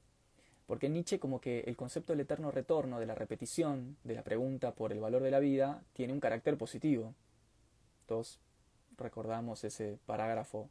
Porque 0.69 0.91
Nietzsche 0.91 1.19
como 1.19 1.41
que 1.41 1.61
el 1.61 1.77
concepto 1.77 2.13
del 2.13 2.21
eterno 2.21 2.51
retorno, 2.51 3.01
de 3.01 3.07
la 3.07 3.15
repetición, 3.15 3.97
de 4.05 4.15
la 4.15 4.23
pregunta 4.23 4.73
por 4.73 4.93
el 4.93 5.01
valor 5.01 5.23
de 5.23 5.31
la 5.31 5.39
vida, 5.39 5.83
tiene 5.95 6.13
un 6.13 6.21
carácter 6.21 6.59
positivo. 6.59 7.15
Todos 8.05 8.39
recordamos 8.99 9.65
ese 9.65 9.99
parágrafo, 10.05 10.69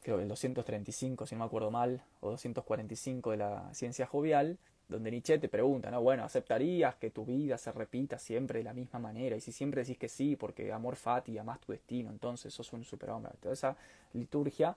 creo 0.00 0.20
el 0.20 0.28
235, 0.28 1.26
si 1.26 1.34
no 1.34 1.40
me 1.40 1.44
acuerdo 1.44 1.70
mal, 1.70 2.02
o 2.20 2.30
245 2.30 3.32
de 3.32 3.36
la 3.36 3.74
ciencia 3.74 4.06
jovial, 4.06 4.56
donde 4.88 5.10
Nietzsche 5.10 5.38
te 5.38 5.50
pregunta, 5.50 5.90
¿no? 5.90 6.00
Bueno, 6.00 6.24
¿aceptarías 6.24 6.94
que 6.94 7.10
tu 7.10 7.26
vida 7.26 7.58
se 7.58 7.72
repita 7.72 8.18
siempre 8.18 8.60
de 8.60 8.64
la 8.64 8.72
misma 8.72 8.98
manera? 8.98 9.36
Y 9.36 9.42
si 9.42 9.52
siempre 9.52 9.82
decís 9.82 9.98
que 9.98 10.08
sí, 10.08 10.34
porque 10.34 10.72
amor 10.72 10.96
fati, 10.96 11.36
amás 11.36 11.60
tu 11.60 11.72
destino, 11.72 12.08
entonces 12.08 12.54
sos 12.54 12.72
un 12.72 12.84
superhombre. 12.84 13.32
Toda 13.38 13.52
esa 13.52 13.76
liturgia 14.14 14.74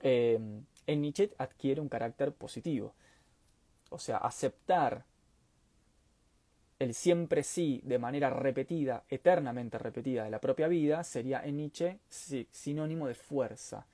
eh, 0.00 0.40
en 0.88 1.00
Nietzsche 1.00 1.30
adquiere 1.38 1.80
un 1.80 1.88
carácter 1.88 2.32
positivo. 2.32 2.94
O 3.92 3.98
sea, 3.98 4.16
aceptar 4.18 5.04
el 6.78 6.94
siempre 6.94 7.42
sí 7.42 7.80
de 7.84 7.98
manera 7.98 8.30
repetida, 8.30 9.04
eternamente 9.08 9.78
repetida 9.78 10.24
de 10.24 10.30
la 10.30 10.40
propia 10.40 10.66
vida, 10.66 11.04
sería 11.04 11.44
en 11.44 11.56
Nietzsche 11.56 11.98
sinónimo 12.08 13.06
de 13.06 13.14
fuerza, 13.14 13.86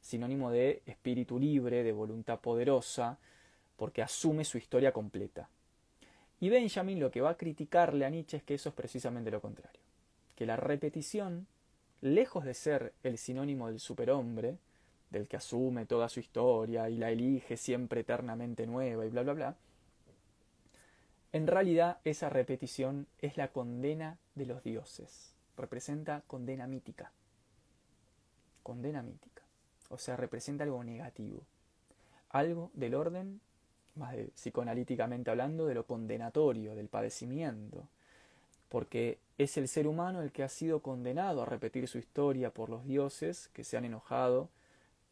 sinónimo 0.00 0.50
de 0.50 0.82
espíritu 0.86 1.38
libre, 1.38 1.82
de 1.82 1.92
voluntad 1.92 2.40
poderosa, 2.40 3.18
porque 3.76 4.02
asume 4.02 4.44
su 4.44 4.56
historia 4.56 4.92
completa. 4.92 5.48
Y 6.40 6.48
Benjamin 6.48 7.00
lo 7.00 7.10
que 7.10 7.20
va 7.20 7.30
a 7.30 7.36
criticarle 7.36 8.06
a 8.06 8.10
Nietzsche 8.10 8.38
es 8.38 8.42
que 8.42 8.54
eso 8.54 8.70
es 8.70 8.74
precisamente 8.74 9.30
lo 9.30 9.42
contrario, 9.42 9.80
que 10.34 10.46
la 10.46 10.56
repetición, 10.56 11.46
lejos 12.00 12.44
de 12.44 12.54
ser 12.54 12.94
el 13.02 13.18
sinónimo 13.18 13.68
del 13.68 13.80
superhombre, 13.80 14.56
del 15.10 15.26
que 15.26 15.36
asume 15.36 15.86
toda 15.86 16.08
su 16.08 16.20
historia 16.20 16.88
y 16.88 16.96
la 16.96 17.10
elige 17.10 17.56
siempre 17.56 18.00
eternamente 18.00 18.66
nueva 18.66 19.04
y 19.04 19.10
bla, 19.10 19.22
bla, 19.22 19.32
bla, 19.34 19.56
en 21.32 21.46
realidad 21.46 21.98
esa 22.04 22.28
repetición 22.28 23.06
es 23.18 23.36
la 23.36 23.48
condena 23.48 24.18
de 24.34 24.46
los 24.46 24.62
dioses, 24.64 25.34
representa 25.56 26.22
condena 26.26 26.66
mítica, 26.66 27.12
condena 28.62 29.02
mítica, 29.02 29.42
o 29.90 29.98
sea, 29.98 30.16
representa 30.16 30.64
algo 30.64 30.82
negativo, 30.82 31.42
algo 32.30 32.70
del 32.74 32.94
orden 32.94 33.40
más 33.94 34.14
psicoanalíticamente 34.34 35.30
hablando, 35.30 35.66
de 35.66 35.74
lo 35.74 35.86
condenatorio, 35.86 36.74
del 36.74 36.88
padecimiento, 36.88 37.88
porque 38.68 39.18
es 39.38 39.56
el 39.56 39.68
ser 39.68 39.86
humano 39.86 40.22
el 40.22 40.32
que 40.32 40.42
ha 40.42 40.48
sido 40.48 40.80
condenado 40.80 41.42
a 41.42 41.46
repetir 41.46 41.86
su 41.88 41.98
historia 41.98 42.50
por 42.50 42.70
los 42.70 42.86
dioses 42.86 43.48
que 43.52 43.64
se 43.64 43.76
han 43.76 43.84
enojado 43.84 44.48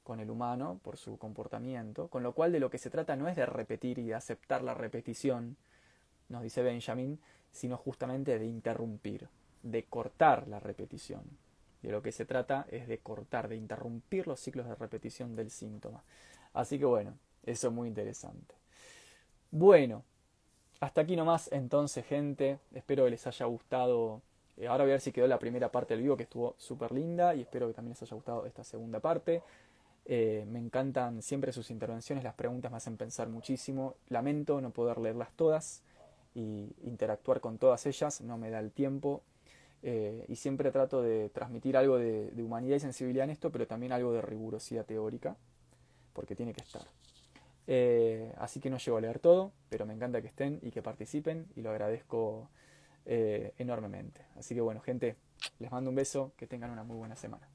con 0.09 0.21
el 0.21 0.31
humano 0.31 0.81
por 0.83 0.97
su 0.97 1.18
comportamiento, 1.18 2.09
con 2.09 2.23
lo 2.23 2.33
cual 2.33 2.51
de 2.51 2.61
lo 2.61 2.71
que 2.71 2.79
se 2.79 2.88
trata 2.88 3.14
no 3.14 3.29
es 3.29 3.37
de 3.37 3.44
repetir 3.44 3.99
y 3.99 4.07
de 4.07 4.14
aceptar 4.14 4.62
la 4.62 4.73
repetición, 4.73 5.59
nos 6.31 6.42
dice 6.42 6.62
Benjamin, 6.62 7.21
sino 7.53 7.77
justamente 7.77 8.38
de 8.38 8.47
interrumpir, 8.47 9.29
de 9.62 9.85
cortar 9.85 10.49
la 10.49 10.61
repetición. 10.61 11.21
De 11.83 11.90
lo 11.90 12.01
que 12.01 12.12
se 12.12 12.25
trata 12.25 12.64
es 12.71 12.88
de 12.88 13.01
cortar, 13.01 13.49
de 13.49 13.57
interrumpir 13.57 14.27
los 14.27 14.40
ciclos 14.40 14.66
de 14.66 14.77
repetición 14.77 15.37
del 15.37 15.51
síntoma. 15.51 16.03
Así 16.55 16.79
que 16.79 16.87
bueno, 16.87 17.12
eso 17.44 17.68
es 17.68 17.75
muy 17.75 17.87
interesante. 17.87 18.55
Bueno, 19.51 20.05
hasta 20.81 21.03
aquí 21.03 21.16
nomás 21.16 21.53
entonces 21.53 22.07
gente, 22.07 22.61
espero 22.73 23.05
que 23.05 23.11
les 23.11 23.27
haya 23.27 23.44
gustado. 23.44 24.23
Eh, 24.57 24.68
ahora 24.68 24.85
voy 24.85 24.92
a 24.92 24.94
ver 24.94 25.03
si 25.03 25.12
quedó 25.12 25.27
la 25.27 25.38
primera 25.38 25.71
parte 25.71 25.92
del 25.92 26.03
vivo 26.03 26.16
que 26.16 26.23
estuvo 26.23 26.55
súper 26.57 26.92
linda 26.92 27.35
y 27.35 27.42
espero 27.42 27.68
que 27.68 27.75
también 27.75 27.90
les 27.90 28.01
haya 28.01 28.14
gustado 28.14 28.47
esta 28.47 28.64
segunda 28.64 29.01
parte. 29.01 29.42
Eh, 30.11 30.47
me 30.49 30.59
encantan 30.59 31.21
siempre 31.21 31.53
sus 31.53 31.71
intervenciones, 31.71 32.25
las 32.25 32.33
preguntas 32.33 32.71
me 32.71 32.79
hacen 32.79 32.97
pensar 32.97 33.29
muchísimo. 33.29 33.97
Lamento 34.09 34.59
no 34.62 34.71
poder 34.71 34.97
leerlas 34.97 35.31
todas 35.37 35.83
y 36.35 36.75
interactuar 36.83 37.40
con 37.40 37.59
todas 37.59 37.85
ellas, 37.85 38.23
no 38.23 38.38
me 38.38 38.49
da 38.49 38.59
el 38.59 38.73
tiempo. 38.73 39.23
Eh, 39.83 40.25
y 40.27 40.37
siempre 40.37 40.73
trato 40.73 41.03
de 41.03 41.29
transmitir 41.29 41.77
algo 41.77 41.99
de 41.99 42.42
humanidad 42.42 42.77
y 42.77 42.81
sensibilidad 42.81 43.25
en 43.25 43.31
esto, 43.31 43.53
pero 43.53 43.66
también 43.66 43.92
algo 43.92 44.12
de 44.12 44.23
rigurosidad 44.23 44.87
teórica, 44.87 45.37
porque 46.14 46.35
tiene 46.35 46.55
que 46.55 46.62
estar. 46.62 46.83
Eh, 47.66 48.33
así 48.38 48.61
que 48.61 48.71
no 48.71 48.79
llego 48.79 48.97
a 48.97 49.03
leer 49.03 49.18
todo, 49.18 49.53
pero 49.68 49.85
me 49.85 49.92
encanta 49.92 50.23
que 50.23 50.29
estén 50.29 50.59
y 50.62 50.71
que 50.71 50.81
participen 50.81 51.47
y 51.55 51.61
lo 51.61 51.71
agradezco 51.71 52.49
enormemente. 53.05 54.21
Así 54.37 54.55
que 54.55 54.61
bueno, 54.61 54.81
gente, 54.81 55.16
les 55.59 55.71
mando 55.71 55.88
un 55.88 55.97
beso, 55.97 56.33
que 56.37 56.47
tengan 56.47 56.71
una 56.71 56.85
muy 56.85 56.97
buena 56.97 57.16
semana. 57.16 57.49